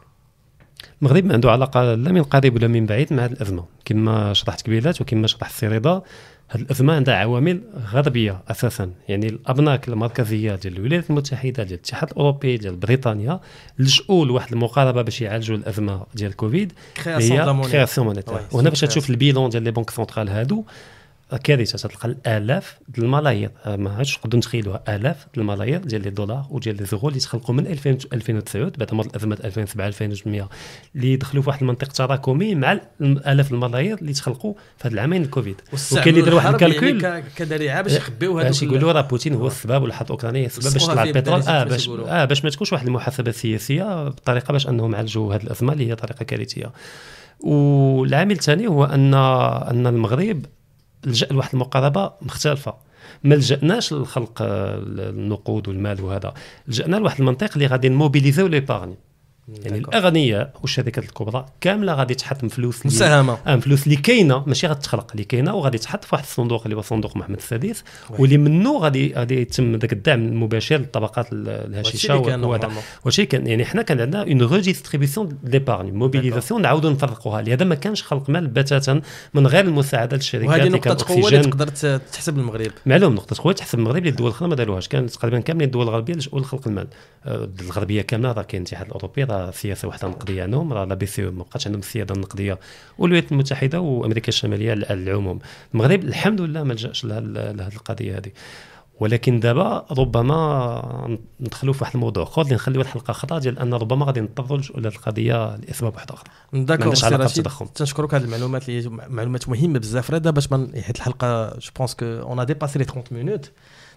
[1.03, 3.65] المغرب ما عنده علاقة لا من قريب ولا من بعيد مع هذه الأزمة.
[3.85, 6.03] كما شرحت قبيلات وكما شرح السي رضا
[6.49, 7.63] هذه الأزمة عندها عوامل
[7.93, 8.91] غربية أساسا.
[9.09, 13.41] يعني الأبناك المركزية ديال الولايات المتحدة ديال الاتحاد الأوروبي ديال بريطانيا
[13.79, 16.73] لجؤوا لواحد المقاربة باش يعالجوا الأزمة ديال كوفيد
[17.05, 20.29] création هي de monnaie création monétaire وهنا باش تشوف ال bilan ديال les banques centrales
[20.29, 20.65] هادو
[21.45, 24.83] كارثة تلقى الآلاف ديال الملايير آه، ما عادش نقدروا نتخيلوها.
[24.89, 28.95] آلاف ديال الملايير ديال les dollars وديال les euros اللي تخلقوا من 2000 2009 بعد
[28.95, 30.49] مرض الأزمات 2007 2008
[30.97, 35.61] اللي دخلوا في واحد المنطق تراكمي مع الالاف الملايير اللي تخلقوا في هاد العامين الكوفيد.
[35.93, 37.05] وكاين اللي دار واحد ال calcul.
[37.05, 40.73] يعني كذريعه باش يخبيو هذوك باش يقولوا راه بوتين هو السبب ولا الحرب الاوكرانيه السبب
[40.73, 41.43] باش طلع البترول.
[41.43, 41.89] آه باش.
[41.89, 45.95] آه باش ما تكونش واحد المحاسبة سياسية بطريقة باش أنهم عالجوا هذه الأزمة اللي هي
[45.95, 46.73] طريقة كارثية.
[47.41, 50.47] والعامل الثاني هو ان أن المغرب
[51.05, 52.75] لجا لواحد المقاربة مختلفة.
[53.25, 56.35] ما لجأناش لخلق آه، النقود والمال وهذا.
[56.69, 58.97] لجأنا لواحد المنطق اللي غادي نموبيليزيو ليبارني
[59.49, 59.79] يعني.
[59.79, 65.11] الاغنياء والشركات الكبرى كاملة غادي تحط فلوس اللي- مساهمة آه فلوس اللي كاينة ماشي غتخلق
[65.13, 67.85] اللي كاينة وغادي تحط في واحد الصندوق اللي هو صندوق محمد السادس.
[68.11, 72.41] واللي منه غادي غادي يتم ذاك الدعم المباشر للطبقات وهادشي الهشيشة اللي كان.
[73.05, 78.03] وشي كان يعني حنا كان عندنا une redistribution d'épargne mobilisation نعاودوا نفرقوها لهذا ما كانش
[78.03, 79.01] خلق مال بتاتا
[79.35, 81.69] من غير المساعدة للشركات وهذه اللي نقطة قوة اللي تقدر
[82.13, 85.67] تحسب المغرب معلوم نقطة قوة تحسب المغرب اللي الدول الأخرى ما داروهاش كان تقريبا كاملين
[85.67, 86.87] الدول الغربية لجؤوا لخلق المال
[87.27, 91.23] آه، الغربية كاملة راه كاين الاتحاد الأوروبي راه سياسة واحدة نقدية عندهم راه la BCE
[91.23, 92.59] ما بقاش عندهم السيادة النقدية
[92.99, 95.39] والولايات المتحدة وأمريكا الشمالية على العموم.
[95.75, 98.31] المغرب الحمد لله ما لجأش لهذه القضية هذه.
[99.01, 104.07] ولكن دابا ربما ندخلوا في واحد الموضوع آخر اللي نخليو الحلقة أخرى ديال أن ربما
[104.07, 106.31] غادي نضطروا للقضيه لأسباب واحدة أخرى.
[106.53, 107.49] d'accord سي رشيد.
[107.75, 110.11] تنشكرك على المعلومات اللي معلومات مهمة بزاف.
[110.11, 110.49] راه باش
[110.83, 113.51] حيت الحلقة je pense qu'on a dépassé les 30 minutes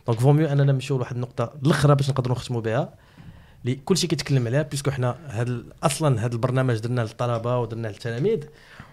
[0.07, 2.93] donc vaut mieux أننا نمشيو لواحد النقطة الأخرى باش نقدروا نختموا بها.
[3.65, 8.39] اللي كلشي كيتكلم عليها puisque حنا هاد أصلا هذا البرنامج درناه للطلبة ودرناه للتلاميذ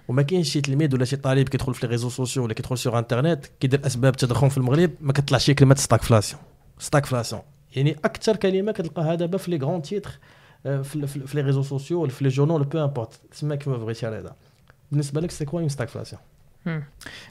[0.09, 2.99] وما كاينش شي تلميذ ولا شي طالب كيدخل في les réseaux sociaux ولا كيدخل sur
[2.99, 6.43] internet كيدير أسباب التضخم في المغرب ما كتطلعش شي كلمة stagflation
[6.79, 7.43] stagflation
[7.77, 10.11] يعني أكثر كلمة كتلقاها دابا في les grands titres
[10.67, 14.35] آه، في les réseaux sociaux ولا في les journaux peu importe تسمى كيما بغيتي هذا.
[14.91, 16.21] بالنسبة لك c'est quoi une stagflation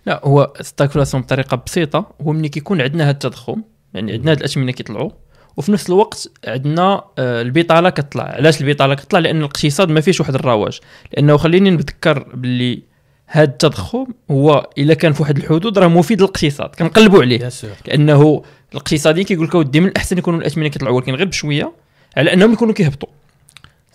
[0.06, 3.62] لا هو stagflation بطريقة بسيطة هو ملي كيكون عندنا هذا التضخم
[3.94, 5.12] يعني عندنا هاد الاثمنه كيطلعوا
[5.58, 10.36] وفي نفس الوقت عندنا آه، البطالة كتطلع علاش البطالة كتطلع لأن الاقتصاد ما فيهش واحد
[10.36, 10.80] الرواج.
[11.14, 12.82] لأنه خليني نذكر باللي
[13.28, 17.49] هذا التضخم هو إلا كان في واحد الحدود راه مفيد للاقتصاد كنقلبوا عليه.
[17.88, 21.72] لأنه الاقتصاديين كيقول لك ودي من الأحسن يكونوا الأثمنة كيطلعوا ولكن غير بشوية
[22.18, 23.10] على أنهم يكونوا كيهبطوا.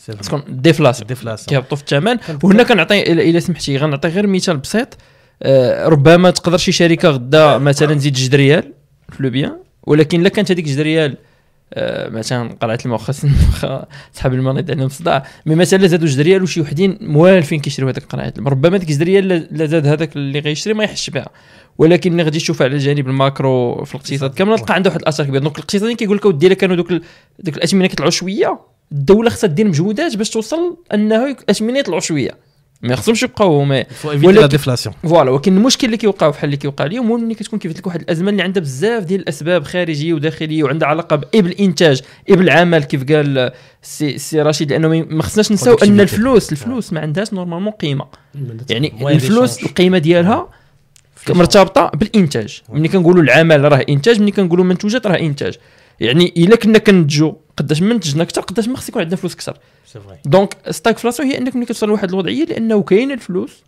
[0.07, 1.09] تكون déflation
[1.49, 2.17] كيهبطوا في الثمن.
[2.43, 4.97] وهنا كنعطي الا سمحتي غنعطي غير مثال بسيط.
[5.43, 8.73] آه، ربما تقدر شي شركة غدا مثلا تزيد جوج ريال
[9.13, 11.17] في le bien ولكن إلا كانت هذيك جوج ريال آه،
[12.11, 13.13] مثلا قرعة واخا
[14.13, 15.27] صحاب المريض عندهم صداع.
[15.47, 19.03] mais مثلا زادوا جوج ريال وشي وحدين موالفين كيشريو هذيك قرعة المهم ربما ديك جوج
[19.03, 21.29] ريال لا- زاد هذاك اللي غيشري ما يحسش بها.
[21.79, 25.25] ولكن ملي غادي تشوف على الجانب ال macro في الاقتصاد كامل تلقى عنده واحد الأثر
[25.25, 25.41] كبير.
[25.41, 27.03] donc الاقتصاديين كيقول لك ودي كانوا دوك ال-
[27.39, 28.61] دوك الأثمنة كيطلعوا شوية.
[28.93, 32.50] الدولة خصها دير مجهودات باش توصل انه الاثمنه يطلعوا شوية.
[32.83, 37.11] ما خصهمش يبقاو هما ولكن- déflation voilà ولكن المشكل اللي كيوقع بحال اللي كيوقع اليوم
[37.11, 40.63] هو ملي كتكون كيف قلت لك واحد الأزمة اللي عندها بزاف ديال الأسباب خارجية وداخلية
[40.63, 43.51] وعندها علاقة باي بالانتاج اي بالعمل كيف قال
[43.83, 46.01] سي, سي رشيد لأنه ما- خصناش نساو أن.
[46.01, 48.05] الفلوس الفلوس ما عندهاش normalement قيمة.
[48.71, 49.63] يعني الفلوس.
[49.63, 50.49] القيمة ديالها
[51.29, 52.61] مرتبطة بالإنتاج.
[52.69, 55.55] ملي كنقولوا العمل راه إنتاج ملي كنقولوا منتوجات راه إنتاج.
[56.01, 59.57] يعني إلا كنا كنتجوا قداش منتجنا أكثر قداش ما خص يكون عندنا فلوس أكثر
[60.25, 63.63] donc stagflation هي إنك ملي كتوصل لواحد الوضعية لأنه كاينة الفلوس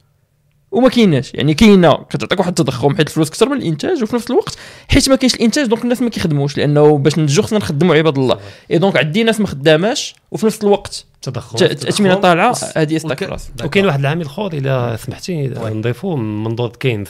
[0.70, 1.34] وما كايناش.
[1.34, 4.58] يعني كاينة كتعطيك واحد التضخم حيت الفلوس أكثر من الإنتاج وفي نفس الوقت
[4.88, 8.38] حيت ما كاينش الإنتاج donc الناس ما كيخدموش لأنه باش ننتجوا خصنا نخدموا عباد الله.
[8.70, 13.86] et donc عندي ناس ما خداماش وفي نفس الوقت تضخم الأثمنة طالعة هذه راس وكاين
[13.86, 15.70] واحد العامل اخر الا سمحتي oui.
[15.70, 17.08] نضيفوا من منظور كينز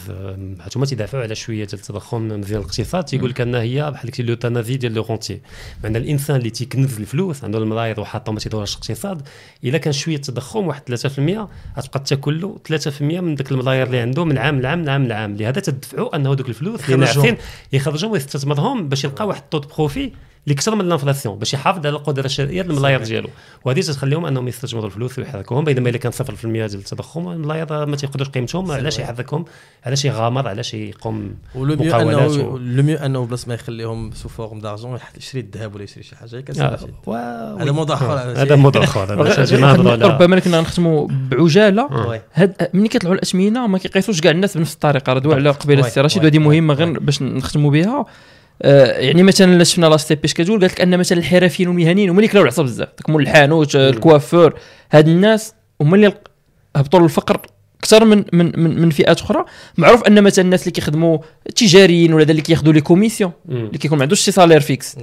[0.76, 4.76] هما تيدافعوا على شوية ديال التضخم مزيان الاقتصاد تيقول لك انها هي بحال قلتي l'euthanasie
[4.76, 5.40] ديال le rentier
[5.84, 9.22] معنى الإنسان اللي تيكنز الفلوس عنده الملايير وحاطة ما تيدورش الاقتصاد
[9.64, 14.24] إلا كان شوية تضخم واحد 3% غتبقى تاكل له 3% من ديك الملايير اللي عنده
[14.24, 15.36] من عام لعام لعام لعام.
[15.36, 16.96] لهذا تدفعوا أنه دوك الفلوس اللي.
[16.96, 17.36] ناعسين
[17.72, 20.12] يخرجهم ويستثمرهم باش يلقى واحد ال taux profit
[20.46, 23.28] اللي أكثر من ال inflation باش يحافظ على القدرة الشرائيه ديال الملايير ديالو.
[23.64, 28.28] وهذه تتخليهم أنهم يستثمروا الفلوس ويحركوهم بينما إلا كان 0% ديال التضخم الملايير ما تيقدروش
[28.28, 29.44] قيمتهم علاش يحركهم؟
[29.86, 34.10] علاش يغامر؟ علاش يقوم ولو ميو مقاولات انه و- le mieux أنه بلاص ما يخليهم
[34.14, 38.18] sous forme d'argent يشري الذهب ولا يشري شي حاجة آه، هذا موضوع آخر.
[38.18, 39.10] آه، هذا موضوع آخر.
[40.14, 42.20] ربما كنا نختموا بعجالة.
[42.74, 46.38] ملي كيطلعوا الاثمنه ما كيقيسوش كاع الناس بنفس الطريقة ردوا على قبيلة السي رشيد وهذه
[46.38, 46.74] مهمة.
[46.74, 47.86] غير باش نختموا بها.
[47.98, 48.06] آه،
[48.60, 52.18] يعني مثلا لا شفنا لا HCP اش كتقول؟ قالت لك أن مثلا الحرفيين والمهنيين هما
[52.18, 52.88] اللي كلاو العصا بزاف.
[52.88, 54.54] داك مول الحانوت آه، ال coiffeur
[54.92, 56.14] هاد الناس هما اللي
[56.76, 57.40] هبطوا للفقر
[57.78, 59.44] أكثر من من من, من فئات أخرى.
[59.76, 61.18] معروف أن مثلا الناس اللي كيخدموا
[61.56, 63.32] تجاريين ولا اللي كياخذوا les commissions.
[63.48, 64.96] اللي كيكون ما عندوش شي salaire fixe.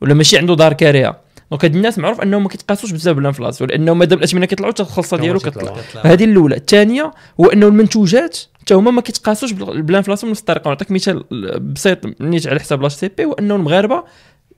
[0.00, 1.18] ولا ماشي عنده دار كاريها
[1.50, 4.82] donc هاد الناس معروف أنهم ما كيتقاسوش بزاف بال inflation لأنه مادام الاثمنه كيطلعوا حتى
[4.82, 6.56] الخلصه ديالو كتطلع هذه الأولى.
[6.56, 10.68] الثانية هو أنه المنتوجات حتى هما ما كيتقاسوش بال- بال inflation بنفس الطريقة.
[10.68, 11.24] نعطيك مثال
[11.60, 14.04] بسيط نيت على حساب l'HCP هو انه المغاربة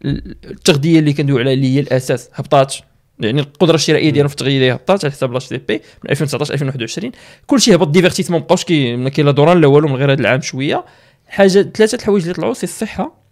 [0.04, 2.74] التغذية اللي كندويو عليها اللي هي الاساس هبطات.
[3.20, 5.74] يعني القدرة الشرائية ديالهم في التغذية هبطات على حساب l'HCP
[6.04, 7.12] من 2019 2021
[7.46, 10.20] كلشي هبط divertissement ما بقاوش كي ما كاين لا دوران لا والو من غير هذا
[10.20, 10.84] العام شوية.
[11.26, 13.22] حاجة ثلاثة الحوايج اللي طلعوا c'est الصحة.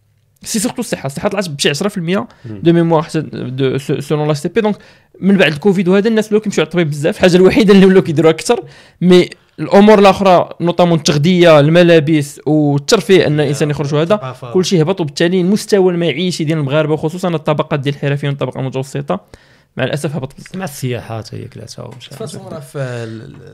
[0.43, 1.07] c'est surtout الصحة.
[1.07, 4.77] الصحة طلعت بشي 10% de mémoire حتى de selon l'HCP donc
[5.21, 8.33] من بعد الكوفيد وهذا الناس ولاو كيمشيو على الطبيب بزاف الحاجة الوحيدة اللي ولاو كيديروها
[8.35, 8.65] أكثر.
[9.01, 9.31] mais
[9.61, 15.93] الأمور الاخرى notamment التغذيه الملابس والترفيه أن الإنسان يخرج هذا كل شيء هبط وبالتالي المستوى
[15.93, 19.21] المعيشي ديال المغاربة وخصوصا الطبقات ديال الحرفيين والطبقه المتوسطة
[19.77, 20.57] مع الأسف هبط بزاف.
[20.57, 22.11] مع السياحه حتى هي كلاتها ومشى.
[22.11, 23.07] façon راه في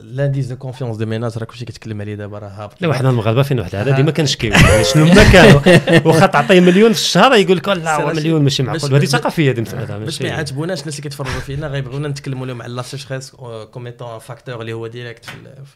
[0.03, 2.81] l'indice de confiance de ménages راه كلشي كيتكلم عليه دابا راه هابط.
[2.81, 4.51] لا وحنا المغاربة فين واحد؟ العاده ديما كنشكيو.
[4.51, 5.61] يعني شنو ما كانوا.
[6.07, 8.95] واخا تعطيه مليون في الشهر يقول لك لا مليون ماشي معقول.
[8.95, 12.73] هذه ثقافية هذه مسألة باش ما يعاتبوناش الناس اللي كيتفرجوا فينا غيبغيونا نتكلموا لهم على
[12.73, 13.31] la sécheresse
[13.71, 15.25] comme étant un facteur اللي هو direct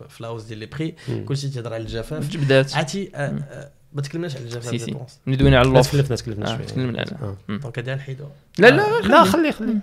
[0.10, 0.96] في la hausse ديال les prix.
[1.26, 2.30] كلشي تيهضر على الجفاف.
[2.30, 2.76] جبدات.
[2.76, 4.92] عرفتي آه، آه، ما تكلمناش على الجفاف si si.
[4.92, 5.20] pense.
[5.28, 5.92] ملي دوينا على l'offre.
[5.92, 6.66] تكلفنا تكلفنا آه، شوية.
[6.68, 7.38] تكلمنا على- آه.
[7.50, 9.74] donc هادي نحيدوها لا لا لا خلي خلي.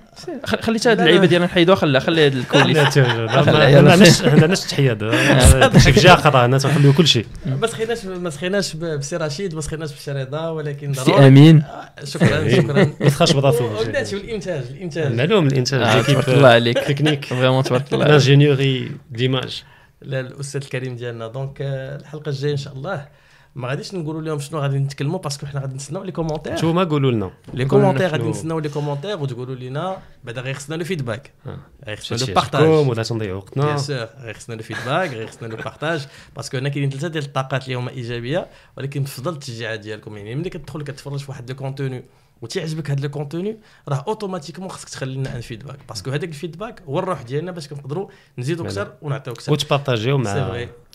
[0.47, 1.27] خ- خليتها هاد اللعيبه.
[1.27, 3.81] ديالنا نحيدوها خليها خلي هاد الكوليس لا ت- لا، خلي- ما يلا.
[3.83, 4.99] ما عندناش ما عندناش تحيات
[5.85, 6.47] شي في جهه خطأ.
[6.47, 7.27] هنا تنخليو كل شيء.
[7.47, 11.27] ما سخيناش ما سخيناش بسي رشيد ما سخيناش بسي رضا ولكن سي ضروري.
[11.27, 11.63] أمين.
[11.63, 12.85] آه، شكرا شكرا.
[12.85, 15.81] ما براسو ولاتي والانتاج الإنتاج معلوم الإنتاج.
[15.83, 16.79] آه، تبارك الله عليك.
[16.79, 18.11] تكنيك فريمون تبارك الله عليك.
[18.11, 19.63] لانجينيوري ديماج
[20.03, 21.27] لا الأستاذ الكريم ديالنا.
[21.29, 23.07] دونك آه، الحلقة الجاية إن شاء الله
[23.55, 26.85] ما غاديش نقولوا لهم شنو غادي نتكلموا parce que حنا غادي نستناو les commentaires نتوما
[26.85, 27.31] قولوا لنا.
[27.55, 31.59] les commentaires غادي نستناو les commentaires وتقولوا لنا بعدا غير خصنا le feedback آه.
[31.87, 33.65] غير خصنا لو عجبكم ولا تنضيعوا وقتنا.
[33.65, 36.07] bien sûr غير خصنا le feedback غير خصنا le partage
[36.37, 38.47] parce que هنا كاينين ثلاثة ديال الطاقات اللي هما إيجابية
[38.77, 40.17] ولكن بفضل التشجيعات ديالكم.
[40.17, 42.05] يعني ملي كتدخل كتفرج في واحد le contenu
[42.43, 43.57] وتيعجبك هذا le contenu
[43.89, 47.53] راه automatiquement خصك تخلي لنا un feedback parce que هذاك ال feedback هو الروح ديالنا
[47.53, 48.09] باش كنقدروا
[48.39, 49.53] نزيدوا أكثر ونعطيو أكثر.
[49.53, 50.33] وتبارطاجيو مع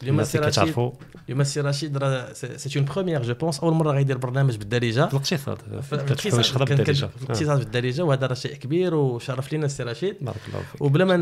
[0.01, 0.73] اليوم السي رشيد
[1.25, 5.05] اليوم السي رشيد راه c'est une première je pense أول مرة غيدير برنامج بالدارجة.
[5.81, 7.05] في الاقتصاد في كان- كان- بالدارجة.
[7.17, 10.15] في الاقتصاد بالدارجة وهذا راه شيء كبير وشرف لينا السي رشيد.
[10.21, 10.81] بارك الله فيك.
[10.81, 11.15] وبلا ما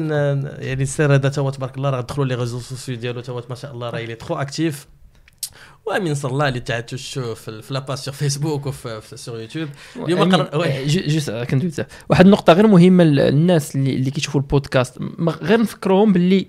[0.60, 3.72] يعني السي رضا توا تبارك الله راه دخلوا les réseaux sociaux ديالو توا ما شاء
[3.74, 4.88] الله راه اللي trop actif
[12.10, 14.98] واحد النقطة غير مهمة للناس اللي, اللي كيشوفوا البودكاست
[15.42, 16.48] غير نفكرهم باللي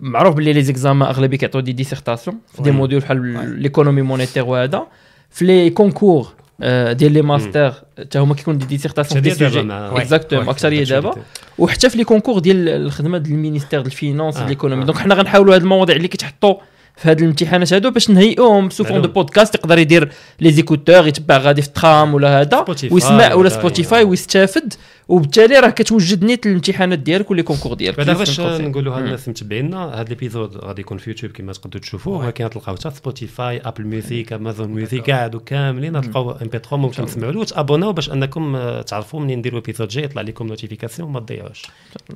[0.00, 2.70] معروف باللي les examens أغلبية كيعطيو des dissertations في des.
[2.70, 3.18] modules بحال.
[3.62, 4.86] l'économie monétaire وهذا
[5.30, 6.28] في les concours
[6.60, 9.60] آه، ديال les masters حتى هما كيكون des dissertations des sujets.
[9.70, 10.50] exactement oui.
[10.50, 11.14] أكثرية دابا
[11.58, 14.84] وحتى في les concours ديال الخدمة ديال ال ministère ديال ال finances ديال l'économie.
[14.84, 16.54] donc حنا غنحاولوا هاد المواضيع اللي كيتحطوا
[16.96, 19.08] في هاد الامتحانات هادو باش نهيئوهم sous forme de.
[19.08, 22.64] podcast يقدر يدير les écouteurs يتبع غادي في الترام ولا هذا
[22.94, 24.74] ويسمع ولا ولا- Spotify ويستافد
[25.12, 27.96] وبالتالي راه كتوجد نيت الامتحانات ديالك و les concours ديالك.
[27.98, 28.40] بعدا في باش.
[28.40, 29.04] نقولوا مم.
[29.04, 32.18] الناس متبعينا هذا ال épisode غادي يكون في يوتيوب كما تقدروا تشوفوه.
[32.18, 36.00] ولكن تلقاو حتى Spotify Apple Music Amazon Music كاع هادو كاملين.
[36.00, 40.04] تلقاو MP 3 ممكن تسمعوا له وتابوناو باش أنكم آه، تعرفوا منين نديروا épisode جاي
[40.04, 41.62] يطلع لكم notification ما تضيعوش.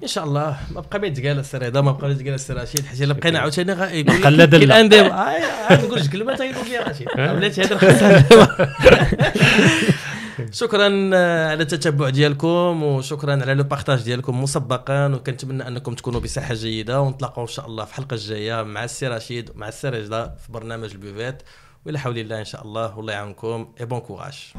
[0.02, 2.86] ان شاء الله ما بقى ما يتقال السي رضا ما بقى يتقال السي رشيد.
[2.86, 5.38] حيت إلا بقينا عاوتاني غا- يقول لك كاين لا.
[5.70, 7.06] نقول لك كلمه تيقول لي رشيد؟
[7.38, 7.76] بلاتي هذا
[10.52, 16.54] شكرا آه، على التتبع ديالكم وشكرا على le partage ديالكم مسبقا وكنتمنى أنكم تكونوا بصحة
[16.54, 20.52] جيدة ونتلاقاو إن شاء الله في الحلقة الجاية مع السي رشيد ومع السي رضا في
[20.52, 21.42] برنامج البوفيت.
[21.86, 24.52] والى حول الله إن شاء الله والله يعاونكم et bon courage